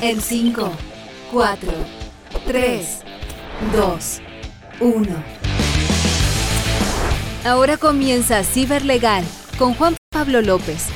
[0.00, 0.70] En 5,
[1.32, 1.72] 4,
[2.46, 3.00] 3,
[3.72, 4.20] 2,
[4.78, 5.24] 1.
[7.44, 9.24] Ahora comienza Ciberlegal
[9.58, 10.86] con Juan Pablo López.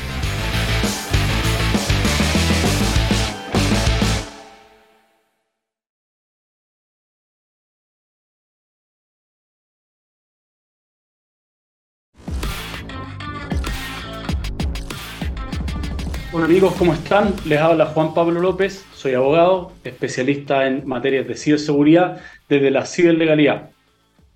[16.62, 17.34] Amigos, ¿cómo están?
[17.44, 23.70] Les habla Juan Pablo López, soy abogado, especialista en materias de ciberseguridad desde la ciberlegalidad.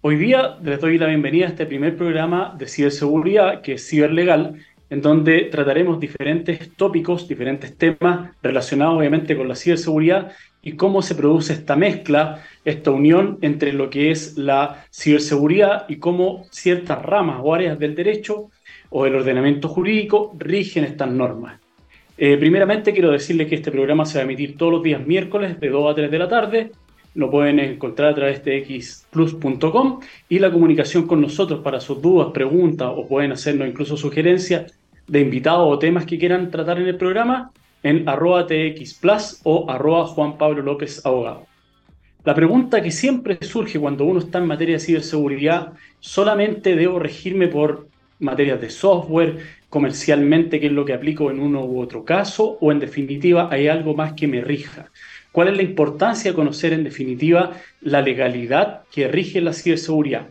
[0.00, 4.56] Hoy día les doy la bienvenida a este primer programa de ciberseguridad que es Ciberlegal,
[4.90, 11.14] en donde trataremos diferentes tópicos, diferentes temas relacionados obviamente con la ciberseguridad y cómo se
[11.14, 17.38] produce esta mezcla, esta unión entre lo que es la ciberseguridad y cómo ciertas ramas
[17.40, 18.50] o áreas del derecho
[18.90, 21.60] o del ordenamiento jurídico rigen estas normas.
[22.18, 25.60] Eh, primeramente quiero decirles que este programa se va a emitir todos los días miércoles
[25.60, 26.72] de 2 a 3 de la tarde.
[27.14, 32.28] Lo pueden encontrar a través de xplus.com y la comunicación con nosotros para sus dudas,
[32.32, 34.72] preguntas o pueden hacernos incluso sugerencias
[35.06, 41.42] de invitados o temas que quieran tratar en el programa en arroba txplus o arroba.
[42.24, 47.46] La pregunta que siempre surge cuando uno está en materia de ciberseguridad, ¿solamente debo regirme
[47.46, 47.86] por
[48.18, 49.38] materias de software,
[49.76, 53.68] comercialmente qué es lo que aplico en uno u otro caso, o en definitiva hay
[53.68, 54.90] algo más que me rija.
[55.32, 60.28] ¿Cuál es la importancia de conocer en definitiva la legalidad que rige la ciberseguridad?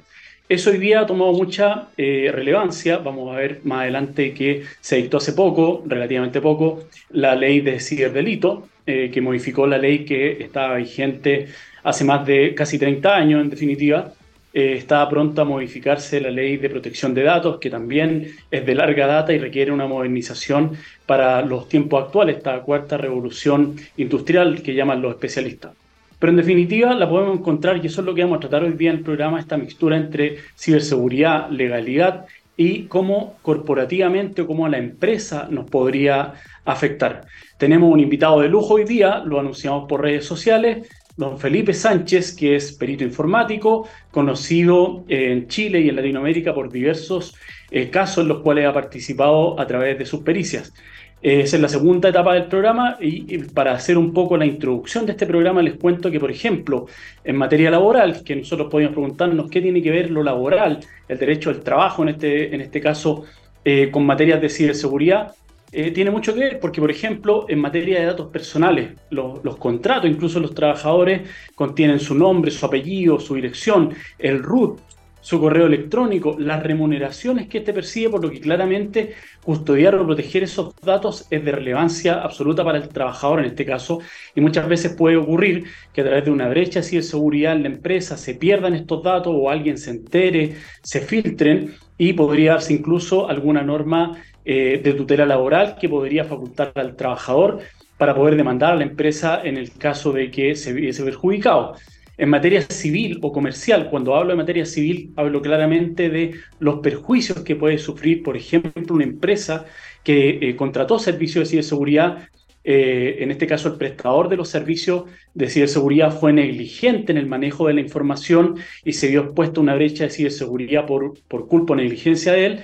[0.49, 2.97] Eso hoy día ha tomado mucha eh, relevancia.
[2.97, 7.79] Vamos a ver más adelante que se dictó hace poco, relativamente poco, la ley de
[7.79, 11.49] ciberdelito, eh, que modificó la ley que estaba vigente
[11.83, 14.11] hace más de casi 30 años, en definitiva,
[14.55, 18.73] eh, está pronta a modificarse la ley de protección de datos, que también es de
[18.73, 24.73] larga data y requiere una modernización para los tiempos actuales, esta cuarta revolución industrial que
[24.73, 25.73] llaman los especialistas.
[26.19, 28.71] Pero en definitiva la podemos encontrar, y eso es lo que vamos a tratar hoy
[28.71, 32.25] día en el programa, esta mixtura entre ciberseguridad, legalidad
[32.55, 36.31] y cómo corporativamente o cómo a la empresa nos podría
[36.63, 37.25] afectar.
[37.57, 40.87] Tenemos un invitado de lujo hoy día, lo anunciamos por redes sociales,
[41.17, 47.35] don Felipe Sánchez, que es perito informático, conocido en Chile y en Latinoamérica por diversos
[47.71, 50.73] eh, casos en los cuales ha participado a través de sus pericias.
[51.21, 55.05] Eh, esa es la segunda etapa del programa y, para hacer un poco la introducción
[55.05, 56.85] de este programa les cuento que, por ejemplo,
[57.23, 61.49] en materia laboral, que nosotros podemos preguntarnos qué tiene que ver lo laboral, el derecho
[61.49, 63.23] al trabajo en este, en este caso,
[63.63, 65.33] eh, con materias de ciberseguridad,
[65.71, 70.09] eh, tiene mucho que ver porque, por ejemplo, en materia de datos personales, los, contratos,
[70.09, 74.79] incluso los trabajadores, contienen su nombre, su apellido, su dirección, el RUT,
[75.25, 80.43] su correo electrónico, las remuneraciones que éste percibe, por lo que claramente custodiar o proteger
[80.43, 84.01] esos datos es de relevancia absoluta para el trabajador en este caso,
[84.35, 87.69] y muchas veces puede ocurrir que a través de una brecha de seguridad en la
[87.69, 93.27] empresa se pierdan estos datos o alguien se entere, se filtren y podría darse incluso
[93.27, 97.61] alguna norma eh, de tutela laboral que podría facultar al trabajador
[97.97, 101.75] para poder demandar a la empresa en el caso de que se viese perjudicado.
[102.17, 107.39] En materia civil o comercial, cuando hablo de materia civil, hablo claramente de los perjuicios
[107.41, 109.65] que puede sufrir, por ejemplo, una empresa
[110.03, 112.29] que eh, contrató servicios de ciberseguridad.
[112.63, 117.25] Eh, en este caso, el prestador de los servicios de ciberseguridad fue negligente en el
[117.25, 121.47] manejo de la información y se vio expuesto a una brecha de ciberseguridad por, por
[121.47, 122.63] culpa o negligencia de él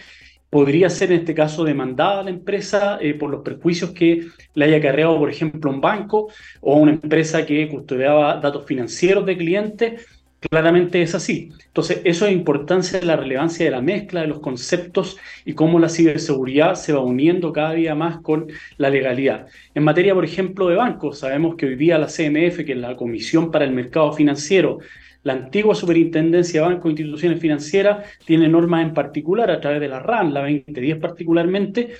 [0.51, 4.77] podría ser en este caso demandada la empresa eh, por los perjuicios que le haya
[4.77, 6.27] acarreado, por ejemplo, un banco
[6.59, 10.05] o una empresa que custodiaba datos financieros de clientes.
[10.49, 11.51] Claramente es así.
[11.67, 15.79] Entonces, eso es importancia de la relevancia de la mezcla de los conceptos y cómo
[15.79, 18.47] la ciberseguridad se va uniendo cada día más con
[18.77, 19.47] la legalidad.
[19.73, 22.97] En materia, por ejemplo, de bancos, sabemos que hoy día la CMF, que es la
[22.97, 24.79] Comisión para el Mercado Financiero,
[25.23, 29.87] la antigua Superintendencia de Bancos e Instituciones Financieras tiene normas en particular a través de
[29.87, 31.91] la RAN, la 2010 particularmente,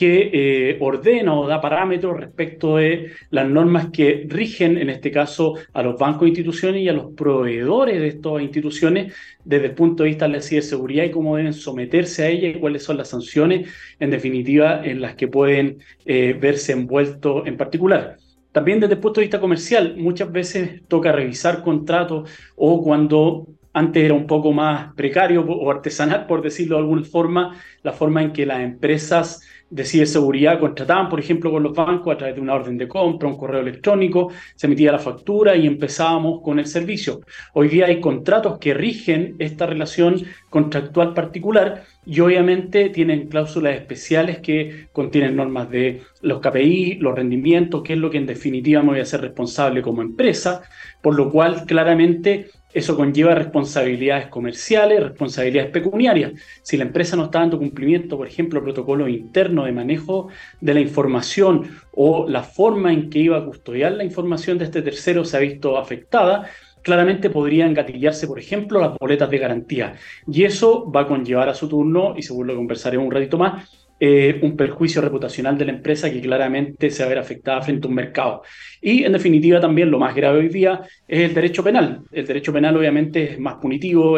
[0.00, 5.56] que eh, ordena o da parámetros respecto de las normas que rigen, en este caso,
[5.74, 9.12] a los bancos e instituciones y a los proveedores de estas instituciones
[9.44, 12.54] desde el punto de vista de la ciberseguridad y cómo deben someterse a ella y
[12.54, 13.68] cuáles son las sanciones,
[13.98, 18.16] en definitiva, en las que pueden eh, verse envueltos en particular.
[18.52, 24.02] También desde el punto de vista comercial, muchas veces toca revisar contratos o cuando antes
[24.04, 28.32] era un poco más precario o artesanal, por decirlo de alguna forma, la forma en
[28.32, 32.54] que las empresas de ciberseguridad contrataban, por ejemplo, con los bancos a través de una
[32.54, 37.20] orden de compra, un correo electrónico, se emitía la factura y empezábamos con el servicio.
[37.54, 44.38] Hoy día hay contratos que rigen esta relación contractual particular y obviamente tienen cláusulas especiales
[44.38, 48.90] que contienen normas de los KPI, los rendimientos, que es lo que en definitiva me
[48.90, 50.62] voy a ser responsable como empresa,
[51.00, 56.32] por lo cual claramente eso conlleva responsabilidades comerciales, responsabilidades pecuniarias.
[56.62, 60.28] Si la empresa no está dando cumplimiento, por ejemplo, protocolo interno de manejo
[60.60, 64.82] de la información o la forma en que iba a custodiar la información de este
[64.82, 66.48] tercero se ha visto afectada,
[66.82, 69.94] claramente podrían gatillarse, por ejemplo, las boletas de garantía.
[70.26, 73.79] Y eso va a conllevar a su turno, y según lo conversaremos un ratito más,
[74.02, 77.86] eh, un perjuicio reputacional de la empresa que claramente se va a ver afectada frente
[77.86, 78.42] a un mercado.
[78.80, 82.00] Y en definitiva también lo más grave hoy día es el derecho penal.
[82.10, 84.16] El derecho penal obviamente es más punitivo,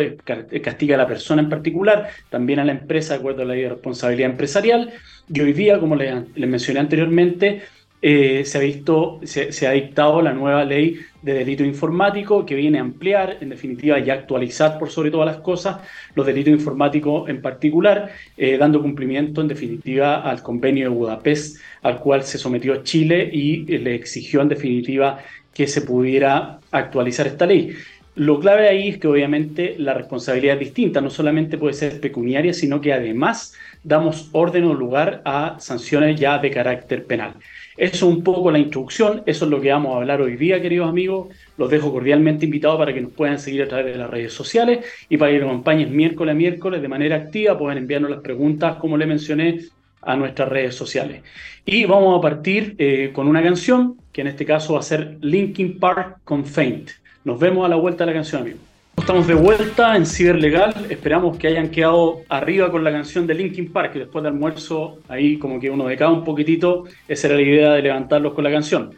[0.62, 3.64] castiga a la persona en particular, también a la empresa de acuerdo a la ley
[3.64, 4.92] de responsabilidad empresarial.
[5.28, 7.62] Y hoy día, como les mencioné anteriormente,
[8.04, 12.78] eh, se, ha visto, se, ha dictado la nueva ley de delito informático que viene
[12.78, 15.76] a ampliar, en definitiva, y actualizar por sobre todas las cosas
[16.16, 22.00] los delitos informáticos en particular, eh, dando cumplimiento, en definitiva, al convenio de Budapest al
[22.00, 25.20] cual se sometió Chile y le exigió, en definitiva,
[25.54, 27.72] que se pudiera actualizar esta ley.
[28.14, 32.52] Lo clave ahí es que obviamente la responsabilidad es distinta, no solamente puede ser pecuniaria,
[32.52, 37.34] sino que además damos orden o lugar a sanciones ya de carácter penal.
[37.76, 40.60] Eso es un poco la introducción, eso es lo que vamos a hablar hoy día,
[40.60, 41.28] queridos amigos.
[41.56, 44.84] Los dejo cordialmente invitados para que nos puedan seguir a través de las redes sociales
[45.08, 48.76] y para que nos acompañen miércoles a miércoles de manera activa, pueden enviarnos las preguntas,
[48.76, 49.60] como le mencioné,
[50.02, 51.22] a nuestras redes sociales.
[51.64, 55.16] Y vamos a partir eh, con una canción, que en este caso va a ser
[55.20, 56.90] Linkin Park con Faint.
[57.24, 58.71] Nos vemos a la vuelta de la canción, amigos.
[59.02, 60.86] Estamos de vuelta en Ciberlegal.
[60.88, 63.94] Esperamos que hayan quedado arriba con la canción de Linkin Park.
[63.94, 66.84] Después del almuerzo, ahí como que uno de cada un poquitito.
[67.08, 68.94] Esa era la idea de levantarlos con la canción.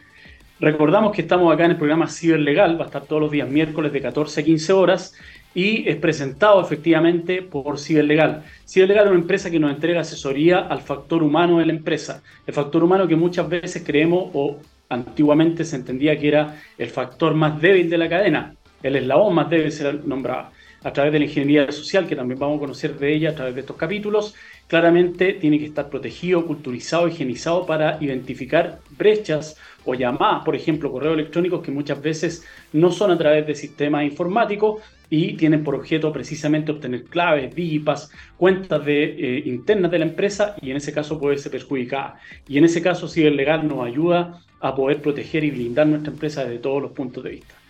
[0.59, 2.79] Recordamos que estamos acá en el programa Ciberlegal.
[2.79, 5.15] Va a estar todos los días miércoles de 14 a 15 horas.
[5.55, 8.43] Y es presentado efectivamente por Ciberlegal.
[8.67, 12.21] Ciberlegal es una empresa que nos entrega asesoría al factor humano de la empresa.
[12.45, 17.33] El factor humano que muchas veces creemos o antiguamente se entendía que era el factor
[17.33, 18.55] más débil de la cadena
[18.87, 20.49] el eslabón más debe ser nombrado
[20.83, 23.55] a través de la ingeniería social, que también vamos a conocer de ella a través
[23.55, 24.35] de estos capítulos,
[24.67, 31.15] claramente tiene que estar protegido, culturizado, higienizado para identificar brechas o llamadas, por ejemplo, correos
[31.15, 36.13] electrónicos que muchas veces no son a través de sistemas informáticos y tienen por objeto
[36.13, 41.19] precisamente obtener claves, digipas, cuentas de, eh, internas de la empresa y en ese caso
[41.19, 42.19] puede ser perjudicada.
[42.47, 46.59] Y en ese caso, Ciberlegal nos ayuda a poder proteger y blindar nuestra empresa desde
[46.59, 47.64] todos los puntos de vista.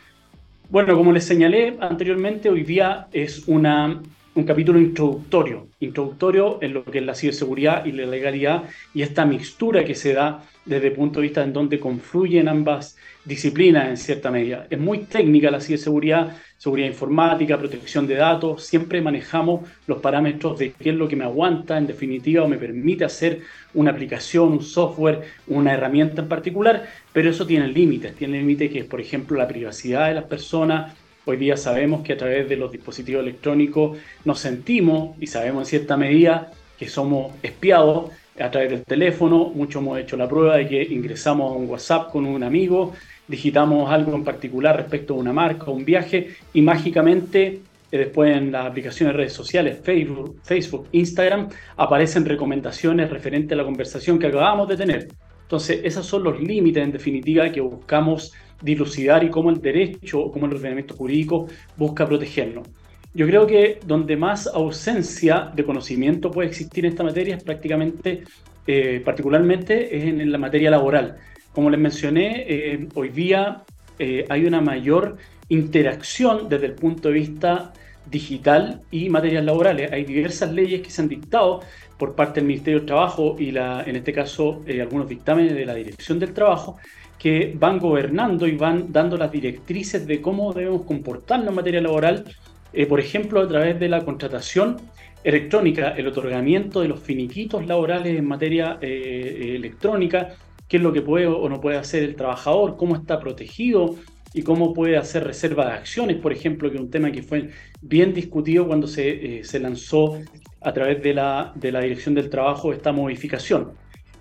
[0.70, 4.02] Bueno, como les señalé anteriormente, hoy día es una,
[4.36, 9.26] un capítulo introductorio, introductorio en lo que es la ciberseguridad y la legalidad y esta
[9.26, 13.98] mixtura que se da desde el punto de vista en donde confluyen ambas disciplinas en
[13.98, 14.68] cierta medida.
[14.70, 20.74] Es muy técnica la ciberseguridad, seguridad informática, protección de datos, siempre manejamos los parámetros de
[20.74, 23.42] qué es lo que me aguanta en definitiva o me permite hacer
[23.74, 28.80] una aplicación, un software, una herramienta en particular, pero eso tiene límites, tiene límites que
[28.80, 30.94] es, por ejemplo, la privacidad de las personas.
[31.28, 35.66] Hoy día sabemos que a través de los dispositivos electrónicos nos sentimos y sabemos en
[35.66, 39.52] cierta medida que somos espiados a través del teléfono.
[39.56, 42.94] Muchos hemos hecho la prueba de que ingresamos a un WhatsApp con un amigo,
[43.28, 47.60] digitamos algo en particular respecto a una marca un viaje y mágicamente
[47.92, 53.56] eh, después en las aplicaciones de redes sociales, Facebook, Facebook, Instagram, aparecen recomendaciones referentes a
[53.56, 55.08] la conversación que acabamos de tener.
[55.42, 60.32] Entonces, esos son los límites en definitiva que buscamos dilucidar y cómo el derecho o
[60.32, 61.48] cómo el ordenamiento jurídico
[61.78, 62.68] busca protegernos.
[63.16, 68.24] Yo creo que donde más ausencia de conocimiento puede existir en esta materia es prácticamente,
[68.68, 71.16] eh, particularmente, es en, la materia laboral.
[71.54, 73.64] Como les mencioné, eh, hoy día
[74.00, 75.16] eh, hay una mayor
[75.48, 77.72] interacción desde el punto de vista
[78.06, 79.94] digital y materias laborales.
[79.94, 81.62] Hay diversas leyes que se han dictado
[81.98, 86.20] por parte del Ministerio del Trabajo y en este caso algunos dictámenes de la Dirección
[86.20, 86.78] del Trabajo
[87.26, 92.24] que van gobernando y van dando las directrices de cómo debemos comportarnos en materia laboral
[92.72, 94.78] eh, por ejemplo, a través de la contratación
[95.24, 100.36] electrónica, el otorgamiento de los finiquitos laborales en materia eh, electrónica,
[100.68, 103.96] qué es lo que puede o no puede hacer el trabajador, cómo está protegido
[104.36, 107.50] y cómo puede hacer reserva de acciones, por ejemplo, que es un tema que fue
[107.82, 110.20] bien discutido cuando se, eh, se lanzó
[110.62, 113.72] a través de la, de la Dirección del Trabajo esta modificación.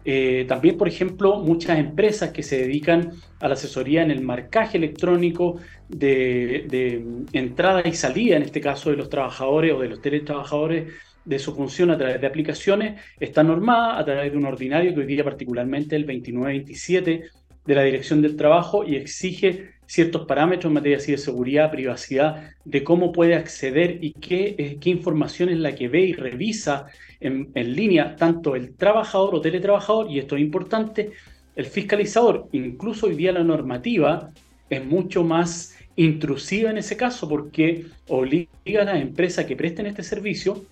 [0.05, 4.77] Eh, también, por ejemplo, muchas empresas que se dedican a la asesoría en el marcaje
[4.77, 5.59] electrónico
[5.89, 10.93] de, entrada y salida, en este caso de los trabajadores o de los teletrabajadores
[11.25, 15.01] de su función a través de aplicaciones está normada a través de un ordinario que
[15.01, 17.25] hoy día particularmente el 2927
[17.65, 22.85] de la Dirección del Trabajo y exige ciertos parámetros en materia de seguridad, privacidad, de
[22.85, 26.87] cómo puede acceder y qué, eh, qué información es la que ve y revisa
[27.21, 31.13] en, en línea tanto el trabajador o teletrabajador, y esto es importante,
[31.57, 32.49] el fiscalizador.
[32.53, 34.31] Incluso hoy día la normativa
[34.69, 40.03] es mucho más intrusiva en ese caso porque obliga a las empresas que presten este
[40.03, 40.65] servicio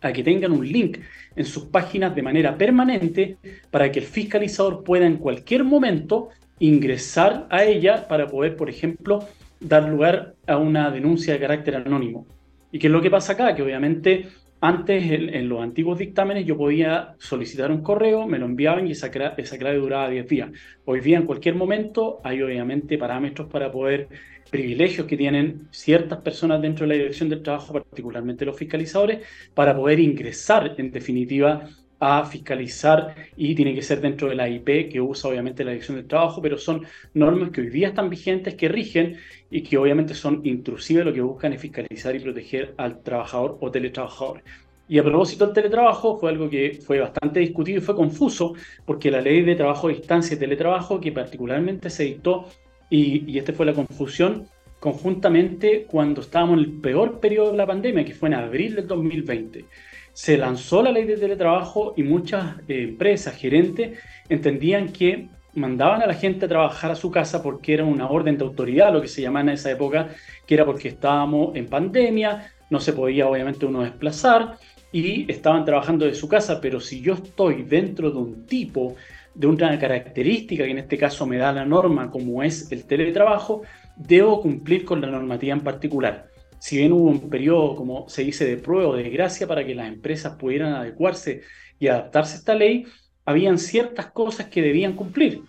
[0.00, 0.98] a que tengan un link
[1.36, 3.36] en sus páginas de manera permanente
[3.70, 9.26] para que el fiscalizador pueda en cualquier momento ingresar a ella para poder, por ejemplo,
[9.58, 12.26] dar lugar a una denuncia de carácter anónimo.
[12.70, 13.54] ¿Y qué es lo que pasa acá?
[13.54, 14.28] Que obviamente
[14.62, 19.06] antes, en, los antiguos dictámenes, yo podía solicitar un correo, me lo enviaban y esa,
[19.06, 20.50] esa clave duraba 10 días.
[20.84, 24.08] Hoy día, en cualquier momento, hay obviamente parámetros para poder,
[24.50, 29.74] privilegios que tienen ciertas personas dentro de la dirección del trabajo, particularmente los fiscalizadores, para
[29.74, 31.66] poder ingresar, en definitiva,
[32.00, 35.98] a fiscalizar y tiene que ser dentro de la IP que usa obviamente la Dirección
[35.98, 39.18] del Trabajo, pero son normas que hoy día están vigentes, que rigen
[39.50, 43.70] y que obviamente son intrusivas, lo que buscan es fiscalizar y proteger al trabajador o
[43.70, 44.42] teletrabajador.
[44.88, 48.54] Y a propósito del teletrabajo, fue algo que fue bastante discutido y fue confuso,
[48.86, 52.46] porque la ley de trabajo a distancia y teletrabajo, que particularmente se dictó,
[52.88, 54.48] y, y esta fue la confusión,
[54.80, 58.86] conjuntamente cuando estábamos en el peor periodo de la pandemia, que fue en abril del
[58.88, 59.66] 2020
[60.12, 63.98] se lanzó la ley de teletrabajo y muchas eh, empresas, gerentes,
[64.28, 68.38] entendían que mandaban a la gente a trabajar a su casa porque era una orden
[68.38, 70.08] de autoridad, lo que se llamaba en esa época,
[70.46, 74.56] que era porque estábamos en pandemia, no se podía obviamente uno desplazar
[74.92, 78.96] y estaban trabajando de su casa, pero si yo estoy dentro de un tipo,
[79.34, 83.62] de una característica que en este caso me da la norma como es el teletrabajo,
[83.96, 86.29] debo cumplir con la normativa en particular
[86.60, 89.74] si bien hubo un periodo, como se dice, de prueba o de gracia para que
[89.74, 91.40] las empresas pudieran adecuarse
[91.78, 92.84] y adaptarse a esta ley,
[93.24, 95.40] habían ciertas cosas que debían cumplir.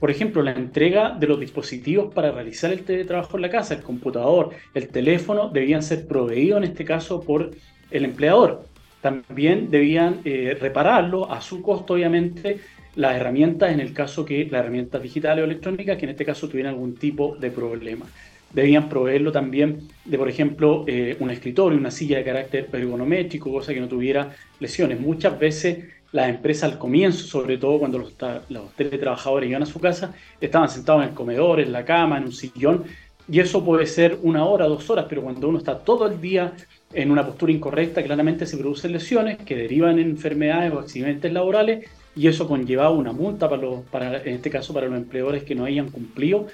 [0.00, 3.82] Por ejemplo, la entrega de los dispositivos para realizar el teletrabajo en la casa, el
[3.82, 7.50] computador, el teléfono, debían ser proveídos en este caso por
[7.90, 8.64] el empleador.
[9.02, 12.60] También debían eh, repararlo a su costo, obviamente,
[12.94, 16.48] las herramientas en el caso que las herramientas digitales o electrónicas que en este caso
[16.48, 18.06] tuvieran algún tipo de problema
[18.54, 23.74] debían proveerlo también de, por ejemplo, eh, un escritorio, una silla de carácter ergonométrico, cosa
[23.74, 25.00] que no tuviera lesiones.
[25.00, 28.14] Muchas veces las empresas al comienzo, sobre todo cuando los,
[28.48, 32.24] los teletrabajadores iban a su casa, estaban sentados en el comedor, en la cama, en
[32.24, 32.84] un sillón,
[33.28, 36.52] y eso puede ser una hora, dos horas, pero cuando uno está todo el día
[36.92, 41.88] en una postura incorrecta, claramente se producen lesiones que derivan en enfermedades o accidentes laborales
[42.14, 45.54] y eso conlleva una multa para, los, para en este caso para los empleadores que
[45.54, 46.46] no hayan cumplido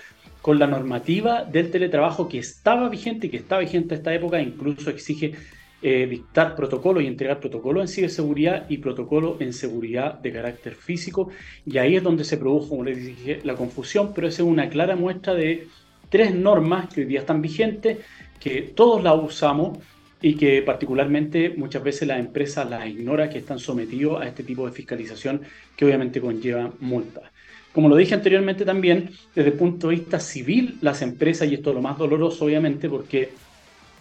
[0.42, 4.40] con la normativa del teletrabajo que estaba vigente y que está vigente a esta época,
[4.40, 5.35] incluso exige
[5.82, 11.30] eh, dictar protocolos y entregar protocolos en ciberseguridad y protocolos en seguridad de carácter físico.
[11.64, 14.68] Y ahí es donde se produjo, como les dije, la confusión, pero esa es una
[14.68, 15.68] clara muestra de
[16.11, 17.99] tres normas que hoy día están vigentes,
[18.38, 19.78] que todos las usamos
[20.20, 24.66] y que particularmente muchas veces la empresa las ignora, que están sometidos a este tipo
[24.66, 25.40] de fiscalización
[25.76, 27.25] que obviamente conlleva multas.
[27.73, 31.71] Como lo dije anteriormente también, desde el punto de vista civil, las empresas, y esto
[31.71, 33.31] es lo más doloroso obviamente, porque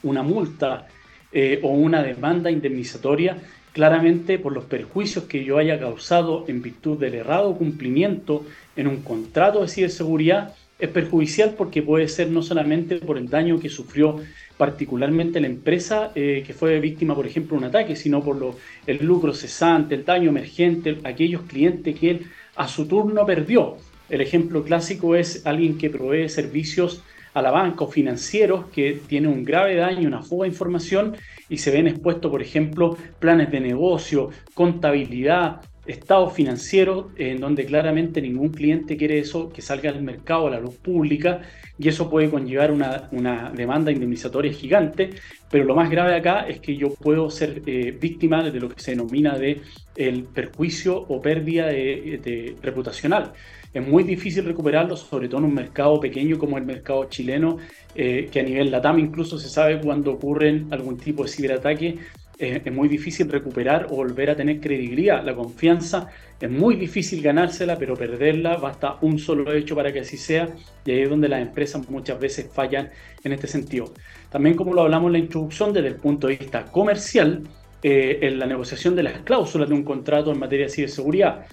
[0.04, 0.88] una multa
[1.32, 3.38] eh, o una demanda indemnizatoria,
[3.72, 8.44] claramente por los perjuicios que yo haya causado en virtud del errado cumplimiento
[8.76, 13.60] en un contrato de ciberseguridad, es perjudicial porque puede ser no solamente por el daño
[13.60, 14.16] que sufrió
[14.58, 18.58] particularmente la empresa eh, que fue víctima, por ejemplo, de un ataque, sino por lo,
[18.88, 22.26] el lucro cesante, el daño emergente, aquellos clientes que él
[22.60, 23.78] a su turno perdió.
[24.10, 27.02] El ejemplo clásico es alguien que provee servicios
[27.34, 31.16] a la banca o financieros que tiene un grave daño, una fuga de información
[31.48, 38.22] y se ven expuestos, por ejemplo, planes de negocio, contabilidad, estado financiero, en donde claramente
[38.22, 41.42] ningún cliente quiere eso, que salga al mercado a la luz pública,
[41.78, 45.12] y eso puede conllevar una, una demanda indemnizatoria gigante,
[45.50, 48.82] pero lo más grave acá es que yo puedo ser eh, víctima de lo que
[48.82, 49.62] se denomina de
[50.00, 53.34] el perjuicio o pérdida de, reputacional.
[53.74, 57.58] Es muy difícil recuperarlo, sobre todo en un mercado pequeño como el mercado chileno,
[57.94, 62.00] eh, que a nivel LATAM incluso se sabe cuando ocurren algún tipo de ciberataque,
[62.40, 65.24] es muy difícil recuperar o volver a tener credibilidad.
[65.26, 66.08] La confianza
[66.40, 70.48] es muy difícil ganársela, pero perderla basta un solo hecho para que así sea,
[70.86, 72.90] y ahí es donde las empresas muchas veces fallan
[73.26, 73.94] en este sentido.
[74.32, 77.44] También como lo hablamos en la introducción, desde el punto de vista comercial,
[77.84, 81.46] eh, en la negociación de las cláusulas de un contrato en materia de ciberseguridad.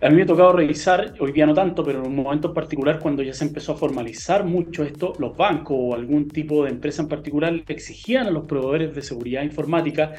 [0.00, 2.98] A mí me ha tocado revisar, hoy día no tanto, pero en un momento particular
[2.98, 7.02] cuando ya se empezó a formalizar mucho esto, los bancos o algún tipo de empresa
[7.02, 10.14] en particular exigían a los proveedores de seguridad informática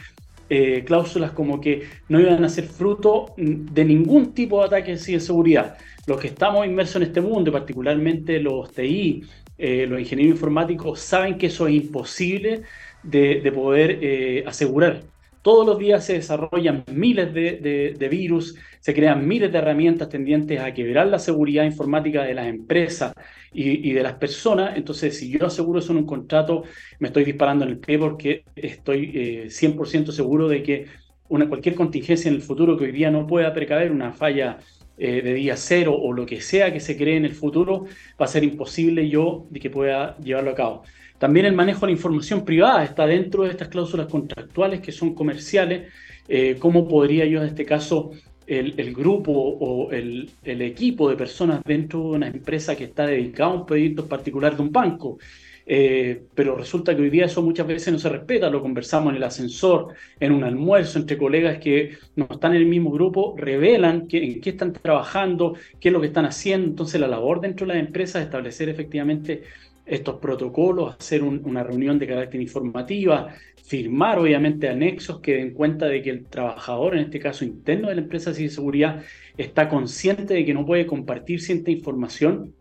[0.50, 5.20] eh, cláusulas como que no iban a ser fruto de ningún tipo de ataque de
[5.20, 5.78] seguridad.
[6.06, 9.24] Los que estamos inmersos en este mundo, particularmente los TI,
[9.58, 12.64] eh, los ingenieros informáticos, saben que eso es imposible
[13.04, 15.02] de, poder eh, asegurar.
[15.44, 20.74] Todos los días se desarrollan miles de, virus, se crean miles de herramientas tendientes a
[20.74, 23.14] quebrar la seguridad informática de las empresas
[23.52, 24.78] y, de las personas.
[24.78, 26.64] Entonces, si yo aseguro eso en un contrato,
[27.00, 29.12] me estoy disparando en el pie porque estoy
[29.50, 30.86] 100% eh, seguro de que
[31.28, 34.60] una, cualquier contingencia en el futuro que hoy día no pueda precaver, una falla
[34.98, 37.86] eh, de día cero o lo que sea que se cree en el futuro,
[38.20, 40.84] va a ser imposible yo de que pueda llevarlo a cabo.
[41.24, 45.16] También el manejo de la información privada está dentro de estas cláusulas contractuales que son
[45.16, 45.90] comerciales.
[46.28, 48.12] Eh, ¿Cómo podría yo en este caso
[48.46, 53.54] el, grupo o el, equipo de personas dentro de una empresa que está dedicada a
[53.54, 55.18] un proyecto particular de un banco?
[55.66, 59.16] Eh, pero resulta que hoy día eso muchas veces no se respeta, lo conversamos en
[59.16, 64.08] el ascensor, en un almuerzo entre colegas que no están en el mismo grupo, revelan
[64.12, 66.68] en qué están trabajando, qué es lo que están haciendo.
[66.68, 69.44] Entonces la labor dentro de las empresas es establecer efectivamente
[69.86, 73.30] estos protocolos, hacer una reunión de carácter informativa,
[73.64, 77.96] firmar obviamente anexos que den cuenta de que el trabajador, en este caso interno de
[77.96, 79.04] la empresa de seguridad,
[79.38, 82.54] está consciente de que no puede compartir cierta información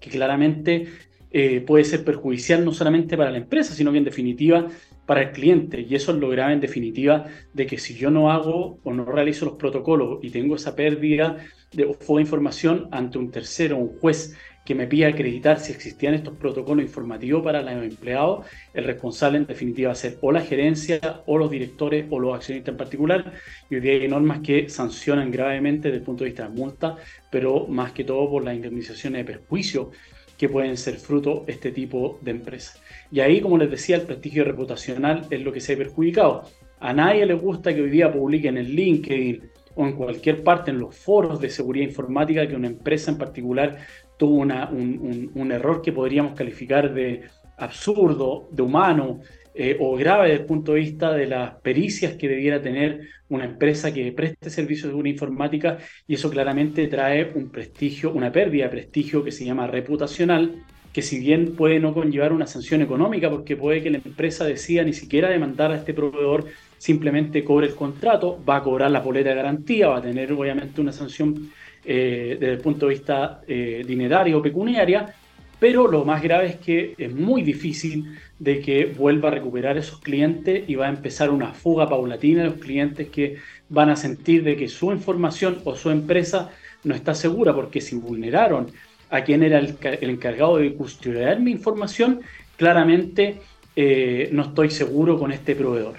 [0.00, 0.86] que claramente
[1.30, 4.68] eh, puede ser perjudicial no solamente para la empresa, sino que en definitiva
[5.06, 5.80] para el cliente.
[5.80, 9.04] Y eso es lo grave en definitiva de que si yo no hago o no
[9.04, 11.38] realizo los protocolos y tengo esa pérdida
[11.72, 16.36] de, de información ante un tercero, un juez que me pida acreditar si existían estos
[16.36, 21.22] protocolos informativos para los empleados, el responsable en definitiva va a ser o la gerencia
[21.26, 23.32] o los directores o los accionistas en particular.
[23.68, 26.96] Y hoy día hay normas que sancionan gravemente desde el punto de vista de multa,
[27.30, 29.90] pero más que todo por las indemnizaciones de perjuicio
[30.38, 32.80] que pueden ser fruto este tipo de empresas.
[33.10, 36.44] Y ahí, como les decía, el prestigio reputacional es lo que se ha perjudicado.
[36.80, 39.42] A nadie le gusta que hoy día publiquen en LinkedIn
[39.76, 43.78] o en cualquier parte en los foros de seguridad informática que una empresa en particular
[44.16, 47.22] tuvo un, error que podríamos calificar de
[47.56, 49.20] absurdo, de humano
[49.54, 53.44] eh, o grave desde el punto de vista de las pericias que debiera tener una
[53.44, 58.64] empresa que preste servicios de una informática y eso claramente trae un prestigio, una pérdida
[58.64, 63.28] de prestigio que se llama reputacional, que si bien puede no conllevar una sanción económica,
[63.28, 66.46] porque puede que la empresa decida ni siquiera demandar a este proveedor,
[66.78, 70.80] simplemente cobre el contrato, va a cobrar la poleta de garantía, va a tener obviamente
[70.80, 71.50] una sanción
[71.84, 75.14] eh, desde el punto de vista eh, dinerario o pecuniaria,
[75.58, 80.00] pero lo más grave es que es muy difícil de que vuelva a recuperar esos
[80.00, 83.36] clientes y va a empezar una fuga paulatina de los clientes que
[83.68, 86.50] van a sentir de que su información o su empresa
[86.82, 88.66] no está segura porque si vulneraron
[89.10, 89.76] a quien era el,
[90.10, 92.20] encargado de custodiar mi información,
[92.56, 93.40] claramente
[93.76, 95.96] eh, no estoy seguro con este proveedor.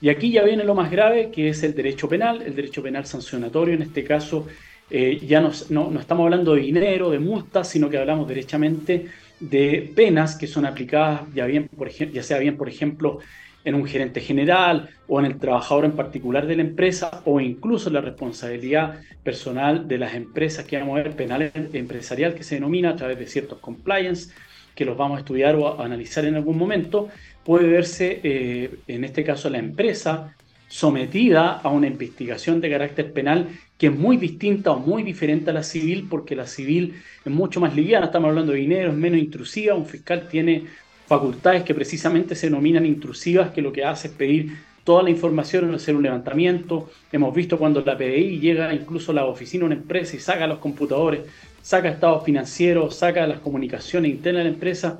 [0.00, 3.06] Y aquí ya viene lo más grave, que es el derecho penal, el derecho penal
[3.06, 4.46] sancionatorio, en este caso
[4.90, 9.06] eh, ya no, no, estamos hablando de dinero, de multas, sino que hablamos derechamente
[9.40, 13.18] de penas que son aplicadas ya, bien, por ya sea bien, por ejemplo,
[13.66, 17.90] en un gerente general o en el trabajador en particular de la empresa o incluso
[17.90, 22.90] la responsabilidad personal de las empresas que vamos a ver, penal empresarial que se denomina
[22.90, 24.32] a través de ciertos compliance
[24.76, 27.08] que los vamos a estudiar o a analizar en algún momento,
[27.44, 30.36] puede verse eh, en este caso la empresa
[30.68, 35.52] sometida a una investigación de carácter penal que es muy distinta o muy diferente a
[35.52, 39.18] la civil, porque la civil es mucho más liviana, estamos hablando de dinero, es menos
[39.18, 40.64] intrusiva, un fiscal tiene
[41.06, 45.74] facultades que precisamente se denominan intrusivas, que lo que hace es pedir toda la información,
[45.74, 46.90] hacer un levantamiento.
[47.10, 50.46] Hemos visto cuando la PDI llega incluso a la oficina de una empresa y saca
[50.46, 51.22] los computadores,
[51.60, 54.98] saca estados financieros, saca las comunicaciones internas de la empresa,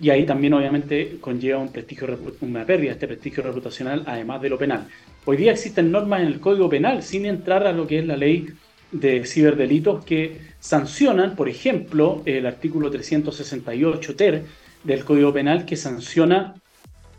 [0.00, 4.48] y ahí también obviamente conlleva un prestigio, una pérdida de este prestigio reputacional, además de
[4.48, 4.86] lo penal.
[5.30, 8.16] Hoy día existen normas en el Código Penal, sin entrar a lo que es la
[8.16, 8.46] ley
[8.92, 14.44] de ciberdelitos, que sancionan, por ejemplo, el artículo 368 ter
[14.84, 16.54] del Código Penal, que sanciona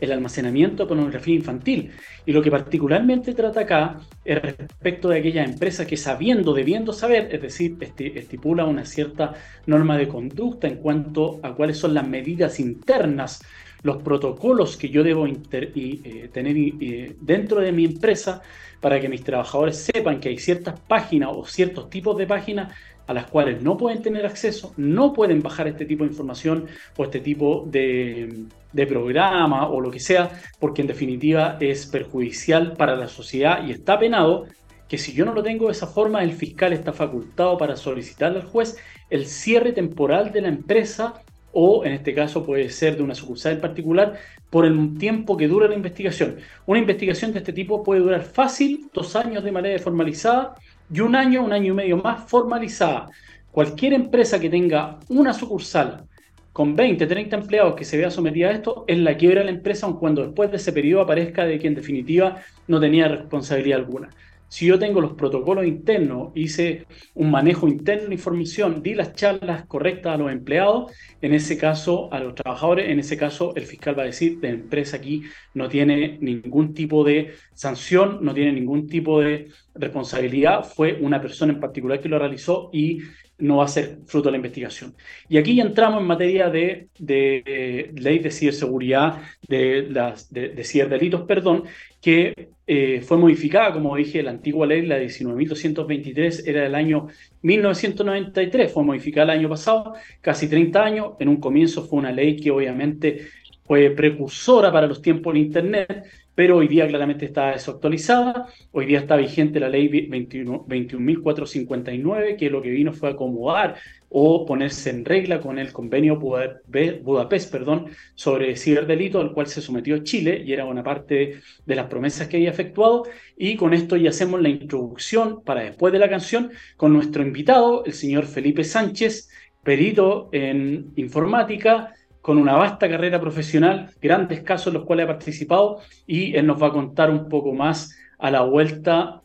[0.00, 1.92] el almacenamiento de pornografía infantil.
[2.26, 7.28] Y lo que particularmente trata acá es respecto de aquella empresa que sabiendo, debiendo saber,
[7.32, 9.34] es decir, estipula una cierta
[9.66, 13.40] norma de conducta en cuanto a cuáles son las medidas internas
[13.82, 18.42] los protocolos que yo debo eh, tener eh, dentro de mi empresa
[18.80, 22.72] para que mis trabajadores sepan que hay ciertas páginas o ciertos tipos de páginas
[23.06, 26.66] a las cuales no pueden tener acceso, no pueden bajar este tipo de información
[26.96, 32.74] o este tipo de, de programa o lo que sea, porque en definitiva es perjudicial
[32.74, 34.46] para la sociedad y está penado
[34.88, 38.40] que si yo no lo tengo de esa forma, el fiscal está facultado para solicitarle
[38.40, 38.76] al juez
[39.08, 43.54] el cierre temporal de la empresa o en este caso puede ser de una sucursal
[43.54, 44.18] en particular,
[44.50, 46.36] por el tiempo que dura la investigación.
[46.66, 50.54] Una investigación de este tipo puede durar fácil dos años de manera formalizada
[50.92, 53.10] y un año, un año y medio más formalizada.
[53.52, 56.04] Cualquier empresa que tenga una sucursal
[56.52, 59.52] con 20, 30 empleados que se vea sometida a esto, es la quiebra de la
[59.52, 63.78] empresa, aun cuando después de ese periodo aparezca de que en definitiva no tenía responsabilidad
[63.78, 64.10] alguna.
[64.50, 66.84] Si yo tengo los protocolos internos, hice
[67.14, 72.12] un manejo interno de información, di las charlas correctas a los empleados, en ese caso
[72.12, 75.22] a los trabajadores, en ese caso el fiscal va a decir, la empresa aquí
[75.54, 81.52] no tiene ningún tipo de sanción, no tiene ningún tipo de responsabilidad, fue una persona
[81.52, 83.02] en particular que lo realizó y
[83.40, 84.94] no va a ser fruto de la investigación.
[85.28, 91.64] Y aquí ya entramos en materia de, ley de ciberseguridad, de, las, de, ciberdelitos, perdón,
[92.00, 97.08] que eh, fue modificada, como dije, la antigua ley, la 19.223, era del año
[97.42, 102.36] 1993, fue modificada el año pasado, casi 30 años, en un comienzo fue una ley
[102.36, 103.28] que obviamente
[103.70, 106.04] fue precursora para los tiempos del Internet,
[106.34, 108.48] pero hoy día claramente está desactualizada.
[108.72, 113.76] Hoy día está vigente la ley 21.459, que lo que vino fue acomodar
[114.08, 119.98] o ponerse en regla con el convenio Budapest perdón, sobre ciberdelito al cual se sometió
[119.98, 123.04] Chile y era una parte de las promesas que había efectuado.
[123.36, 127.84] Y con esto ya hacemos la introducción para después de la canción con nuestro invitado,
[127.84, 129.30] el señor Felipe Sánchez,
[129.62, 135.78] perito en informática con una vasta carrera profesional, grandes casos en los cuales ha participado
[136.06, 139.22] y él nos va a contar un poco más a la vuelta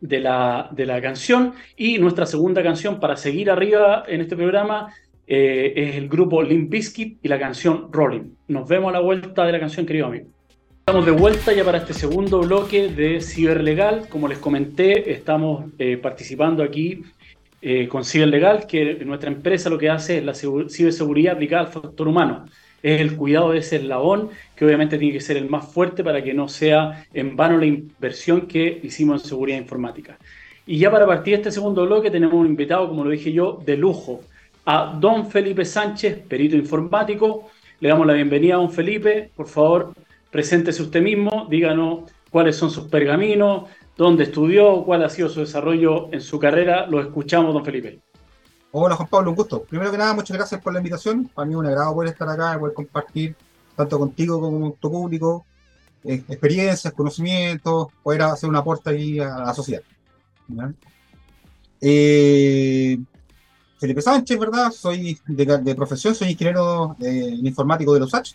[0.00, 1.54] de la, de la canción.
[1.76, 4.92] Y nuestra segunda canción para seguir arriba en este programa
[5.26, 8.34] eh, es el grupo Limp Bizkit y la canción Rolling.
[8.48, 10.26] Nos vemos a la vuelta de la canción, querido amigo.
[10.86, 14.06] Estamos de vuelta ya para este segundo bloque de Ciberlegal.
[14.10, 17.02] Como les comenté, estamos eh, participando aquí
[17.66, 22.06] eh, con Ciberlegal, que nuestra empresa lo que hace es la ciberseguridad aplicada al factor
[22.06, 22.44] humano.
[22.82, 26.22] Es el cuidado de ese eslabón, que obviamente tiene que ser el más fuerte para
[26.22, 30.18] que no sea en vano la inversión que hicimos en seguridad informática.
[30.66, 33.58] Y ya para partir de este segundo bloque tenemos un invitado, como lo dije yo,
[33.64, 34.20] de lujo,
[34.66, 37.48] a don Felipe Sánchez, perito informático.
[37.80, 39.30] Le damos la bienvenida a don Felipe.
[39.34, 39.94] Por favor,
[40.30, 46.12] preséntese usted mismo, díganos cuáles son sus pergaminos, dónde estudió, cuál ha sido su desarrollo
[46.12, 46.86] en su carrera.
[46.86, 48.00] Lo escuchamos, don Felipe.
[48.72, 49.62] Hola, Juan Pablo, un gusto.
[49.62, 51.30] Primero que nada, muchas gracias por la invitación.
[51.32, 53.36] Para mí es un agrado poder estar acá, poder compartir
[53.76, 55.46] tanto contigo como con tu público
[56.02, 59.82] eh, experiencias, conocimientos, poder hacer un aporte ahí a la sociedad.
[61.80, 62.98] Eh,
[63.78, 64.70] Felipe Sánchez, ¿verdad?
[64.70, 68.34] Soy de, profesión, soy ingeniero eh, informático de los H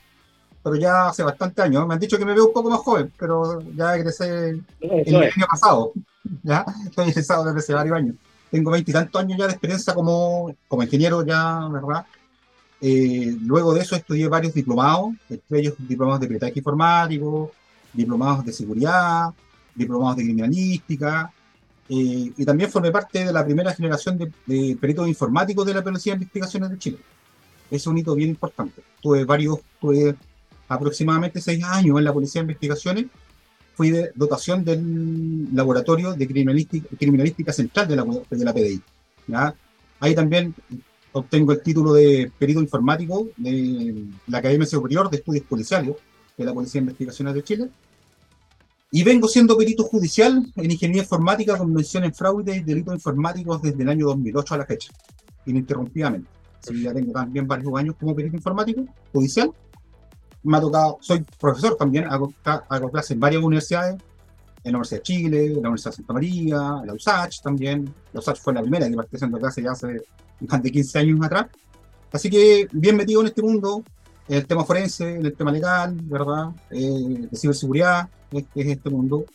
[0.64, 1.88] pero ya hace bastante años.
[1.88, 5.48] Me han dicho que me veo un poco más joven, pero ya egresé el año
[5.50, 5.94] pasado.
[6.44, 8.16] Ya estoy egresado desde hace varios años.
[8.52, 12.06] Tengo veintitantos años ya de experiencia como, como ingeniero ya, ¿verdad?
[12.82, 17.52] Eh, luego de eso estudié varios diplomados, entre ellos diplomados de peritaje informático,
[17.94, 19.34] diplomados de seguridad,
[19.74, 21.32] diplomados de criminalística,
[21.90, 25.84] eh, y también formé parte de la primera generación de, de peritos informáticos de la
[25.84, 26.98] Policía de Investigaciones de Chile.
[27.72, 28.84] Es un hito bien importante.
[29.02, 30.16] Tuve varios, tuve
[30.70, 33.06] aproximadamente seis años en la Policía de Investigaciones,
[33.74, 38.82] fui de dotación del Laboratorio de Criminalística, Criminalística Central de la, de la PDI.
[40.00, 40.54] Ahí también
[41.12, 45.96] obtengo el título de perito informático de la Academia Superior de Estudios Policiales
[46.38, 47.70] de la Policía de Investigaciones de Chile.
[48.92, 53.62] Y vengo siendo perito judicial en Ingeniería Informática con mención en fraude y delitos informáticos
[53.62, 54.92] desde el año 2008 a la fecha,
[55.46, 56.30] ininterrumpidamente.
[56.62, 59.52] Así ya tengo también varios años como perito informático judicial
[60.44, 63.96] me ha tocado, soy profesor también, hago, hago clases en varias universidades,
[64.64, 67.94] en la Universidad de Chile, en la Universidad de Santa María, en la USACH también.
[68.14, 70.02] La USACH fue la primera que partí haciendo clases ya hace
[70.42, 71.48] más de 15 años atrás.
[72.12, 73.84] Así que bien metido en este mundo,
[74.28, 76.50] en el tema forense, en el tema legal, ¿verdad?
[76.72, 79.26] Eh, de ciberseguridad, es, es este mundo.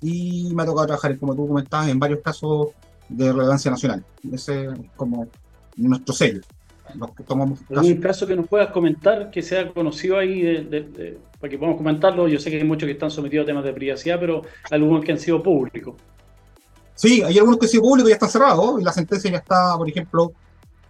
[0.00, 2.68] Y me ha tocado trabajar, como tú comentabas, en varios casos
[3.08, 4.04] de relevancia nacional.
[4.32, 5.28] Ese es como
[5.76, 6.40] nuestro sello
[7.26, 10.68] tomamos ¿Algún caso que nos puedas comentar que sea conocido ahí
[11.40, 12.28] para que podamos comentarlo?
[12.28, 15.12] Yo sé que hay muchos que están sometidos a temas de privacidad, pero algunos que
[15.12, 15.94] han sido públicos.
[16.94, 19.38] Sí, hay algunos que han sido públicos y ya están cerrados, y la sentencia ya
[19.38, 20.32] está, por ejemplo,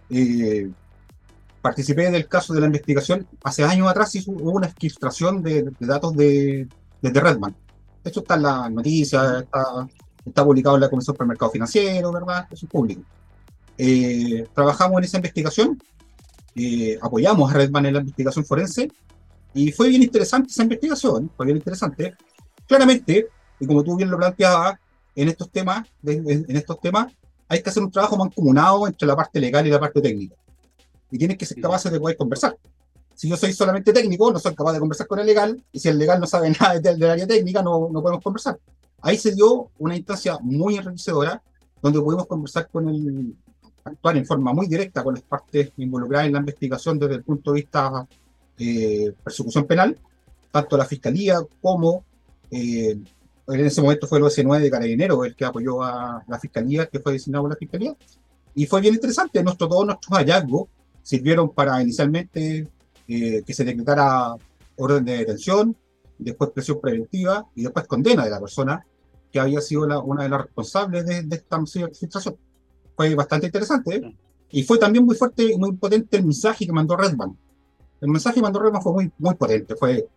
[0.09, 0.69] eh,
[1.61, 6.67] participé del caso de la investigación, hace años atrás hubo una exfiltración de, datos de,
[7.01, 7.55] de, Redman.
[8.03, 9.87] Esto está en la noticia, está,
[10.23, 12.47] está publicado en la Comisión para el Mercado Financiero, ¿verdad?
[12.51, 13.01] Eso es público.
[13.77, 15.81] Eh, trabajamos en esa investigación,
[16.55, 18.91] eh, apoyamos a Redman en la investigación forense
[19.53, 22.15] y fue bien interesante esa investigación, fue bien interesante.
[22.67, 23.27] Claramente,
[23.59, 24.77] y como tú bien lo planteabas,
[25.15, 27.13] en estos temas, en estos temas
[27.47, 30.35] hay que hacer un trabajo mancomunado entre la parte legal y la parte técnica.
[31.11, 32.57] y tienes que ser capaz de poder conversar.
[33.13, 35.87] Si yo soy solamente técnico, no soy capaz de conversar con el legal, y si
[35.87, 38.59] el legal no sabe nada del, área técnica, no, no podemos conversar.
[39.01, 41.41] Ahí se dio una instancia muy enriquecedora,
[41.81, 43.35] donde pudimos conversar con el,
[43.85, 47.51] actuar en forma muy directa con las partes involucradas en la investigación desde el punto
[47.51, 48.07] de vista
[48.57, 49.97] eh, persecución penal,
[50.51, 52.03] tanto la Fiscalía como
[52.49, 52.97] eh,
[53.47, 56.99] en ese momento fue el OS9 de Carabineros el que apoyó a la Fiscalía, que
[56.99, 57.95] fue designado por la Fiscalía.
[58.55, 60.67] Y fue bien interesante, nuestro, todos nuestros hallazgos
[61.03, 62.67] sirvieron para inicialmente
[63.07, 64.35] eh, que se decretara
[64.77, 65.75] orden de detención,
[66.17, 68.83] después presión preventiva y después condena de la persona
[69.31, 72.37] que había sido una de las responsables de, esta situación.
[72.95, 74.15] Fue bastante interesante ¿eh?
[74.51, 77.37] y fue también muy fuerte y muy potente el mensaje que mandó Redman.
[78.01, 79.75] El mensaje que mandó Redman fue muy, muy potente.
[79.75, 80.07] Fue,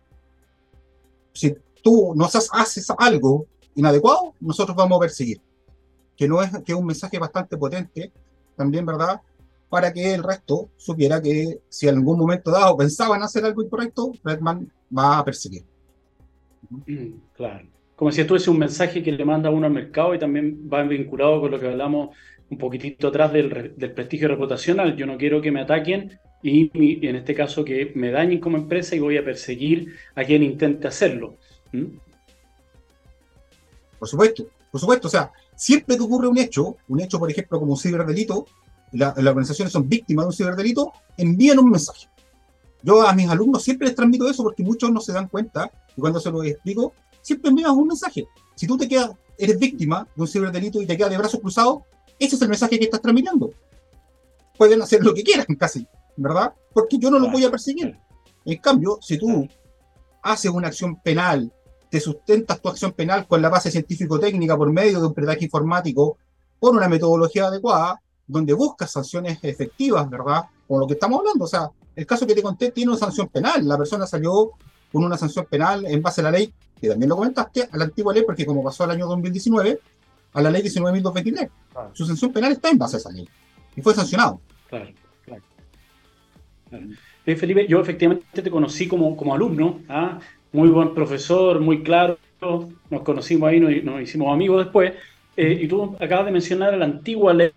[1.33, 5.41] si tú nos haces algo inadecuado, nosotros vamos a perseguir.
[6.15, 8.11] Que no es que es un mensaje bastante potente,
[8.55, 9.21] también, ¿verdad?
[9.69, 14.11] Para que el resto supiera que si en algún momento dado pensaban hacer algo incorrecto,
[14.23, 15.63] Redman va a perseguir.
[16.69, 17.67] Mm, claro.
[17.95, 20.83] Como si esto es un mensaje que le manda uno al mercado y también va
[20.83, 22.15] vinculado con lo que hablamos
[22.49, 24.95] un poquitito atrás del, prestigio reputacional.
[24.95, 28.57] Yo no quiero que me ataquen y, y, en este caso que me dañen como
[28.57, 31.35] empresa y voy a perseguir a quien intente hacerlo.
[31.71, 31.85] ¿Mm?
[33.99, 35.07] Por supuesto, por supuesto.
[35.07, 38.45] O sea, siempre que ocurre un hecho, un hecho, por ejemplo, como un ciberdelito,
[38.93, 42.07] las organizaciones son víctimas de un ciberdelito, envían un mensaje.
[42.81, 45.99] Yo a mis alumnos siempre les transmito eso porque muchos no se dan cuenta y
[45.99, 48.25] cuando se lo explico, siempre envían un mensaje.
[48.55, 51.79] Si tú te quedas, eres víctima de un ciberdelito y te quedas de brazos cruzados,
[52.19, 53.51] ese es el mensaje que estás transmitiendo.
[54.57, 56.53] Pueden hacer lo que quieran casi, ¿verdad?
[56.73, 57.97] Porque yo no lo voy a perseguir.
[58.45, 59.47] En cambio, si tú
[60.21, 61.51] haces una acción penal
[61.89, 66.17] te sustentas tu acción penal con la base científico-técnica por medio de un peritaje informático,
[66.59, 70.43] con una metodología adecuada, donde buscas sanciones efectivas, ¿verdad?
[70.67, 71.45] Con lo que estamos hablando.
[71.45, 73.67] O sea, el caso que te conté tiene una sanción penal.
[73.67, 74.51] La persona salió
[74.91, 77.85] con una sanción penal en base a la ley, que también lo comentaste, a la
[77.85, 79.79] antigua ley, porque como pasó el año 2019,
[80.33, 81.49] a la ley 19.223.
[81.93, 83.27] Su sanción penal está en base a esa ley.
[83.75, 84.41] Y fue sancionado.
[84.69, 84.89] Claro,
[85.25, 85.43] claro.
[87.25, 90.19] Eh, Felipe, yo efectivamente te conocí como, como alumno, ¿ah?
[90.51, 92.17] muy buen profesor, muy claro,
[92.89, 94.93] nos conocimos ahí, nos hicimos amigos después,
[95.35, 97.51] eh, y tú acabas de mencionar la antigua ley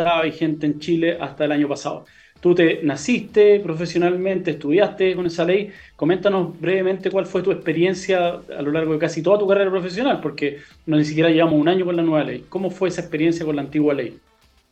[0.00, 2.06] estaba vigente en Chile hasta el año pasado.
[2.40, 5.70] Tú te naciste profesionalmente, estudiaste con esa ley.
[5.94, 10.20] Coméntanos brevemente cuál fue tu experiencia a lo largo de casi toda tu carrera profesional,
[10.20, 12.46] porque no ni siquiera llevamos un año con la nueva ley.
[12.48, 14.18] ¿Cómo fue esa experiencia con la antigua ley?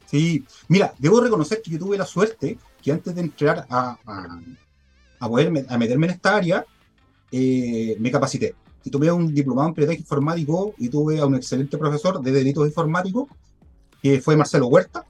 [0.07, 3.99] Sí, mira, debo reconocer que yo tuve la suerte que antes de entrar a,
[5.21, 6.65] a poder meterme en esta área,
[7.31, 8.55] eh, me capacité.
[8.85, 12.67] Y tuve un diplomado en periodismo informático y tuve a un excelente profesor de delitos
[12.67, 13.29] informáticos,
[14.03, 15.05] que fue Marcelo Huerta,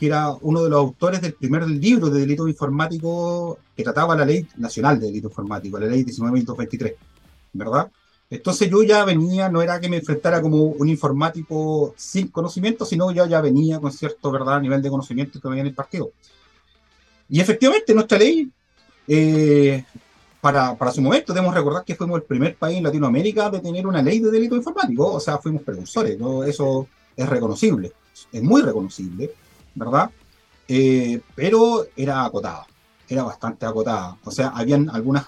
[0.00, 4.24] que era uno de los autores del primer libro de delitos informáticos que trataba la
[4.24, 6.94] ley nacional de delitos informáticos, la ley 19.223,
[7.52, 7.90] ¿verdad?
[8.30, 13.10] Entonces yo ya venía, no era que me enfrentara como un informático sin conocimiento, sino
[13.10, 14.62] yo ya venía con cierto ¿verdad?
[14.62, 16.12] nivel de conocimiento que venía en el partido.
[17.28, 18.50] Y efectivamente nuestra ley
[19.06, 19.84] eh,
[20.40, 23.86] para, para, su momento, debemos recordar que fuimos el primer país en Latinoamérica de tener
[23.86, 26.42] una ley de delito informático, o sea, fuimos precursores, ¿no?
[26.42, 27.92] eso es reconocible,
[28.32, 29.30] es muy reconocible,
[29.80, 30.10] ¿verdad?
[30.68, 32.66] Eh, pero era acotada,
[33.08, 35.26] era bastante acotada, o sea, habían algunas,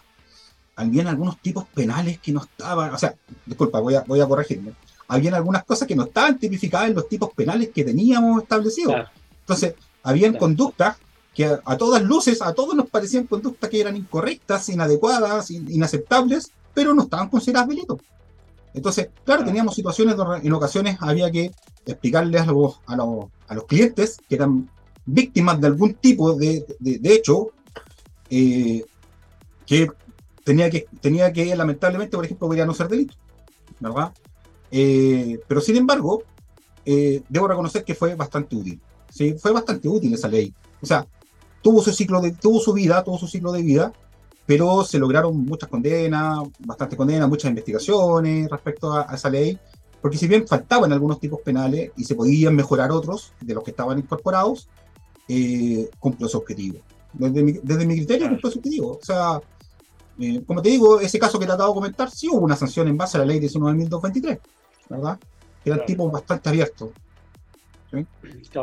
[0.77, 4.75] habían algunos tipos penales que no estaban, o sea, disculpa, voy a, voy a corregirme,
[5.09, 8.95] habían algunas cosas que no estaban tipificadas en los tipos penales que teníamos establecidos.
[9.41, 10.97] Entonces, habían conductas
[11.35, 16.95] que a, todas luces, a todos nos parecían conductas que eran incorrectas, inadecuadas, inaceptables, pero
[16.95, 17.99] no estaban consideradas delitos.
[18.75, 21.51] Entonces, claro, teníamos situaciones donde en ocasiones había que
[21.87, 24.71] explicarles a los, a los, a los clientes que eran
[25.05, 27.51] víctimas de algún tipo de, de, hecho
[28.31, 28.85] eh,
[29.67, 29.89] que
[30.45, 33.15] tenía que tenía que lamentablemente por ejemplo podría no ser delito
[33.81, 34.13] verdad
[34.71, 36.23] eh, pero sin embargo
[36.85, 38.81] eh, debo reconocer que fue bastante útil
[39.11, 40.55] sí fue bastante útil esa ley.
[40.81, 41.05] O sea
[41.63, 43.93] tuvo su ciclo de, tuvo su vida, tuvo su ciclo de vida,
[44.47, 49.59] pero se lograron muchas condenas, bastantes condenas, muchas investigaciones respecto a, esa ley,
[50.01, 53.71] porque si bien faltaban algunos tipos penales y se podían mejorar otros de los que
[53.71, 54.69] estaban incorporados,
[55.29, 56.79] eh, cumplió su objetivo.
[57.13, 58.99] Desde mi, desde mi criterio cumplió su objetivo.
[59.01, 59.41] O sea,
[60.19, 62.89] eh, como te digo, ese caso que te acabo de comentar, sí hubo una sanción
[62.89, 64.41] en base a la ley 19.223,
[64.89, 65.19] ¿verdad?
[65.63, 66.91] Que eran tipos bastante abiertos.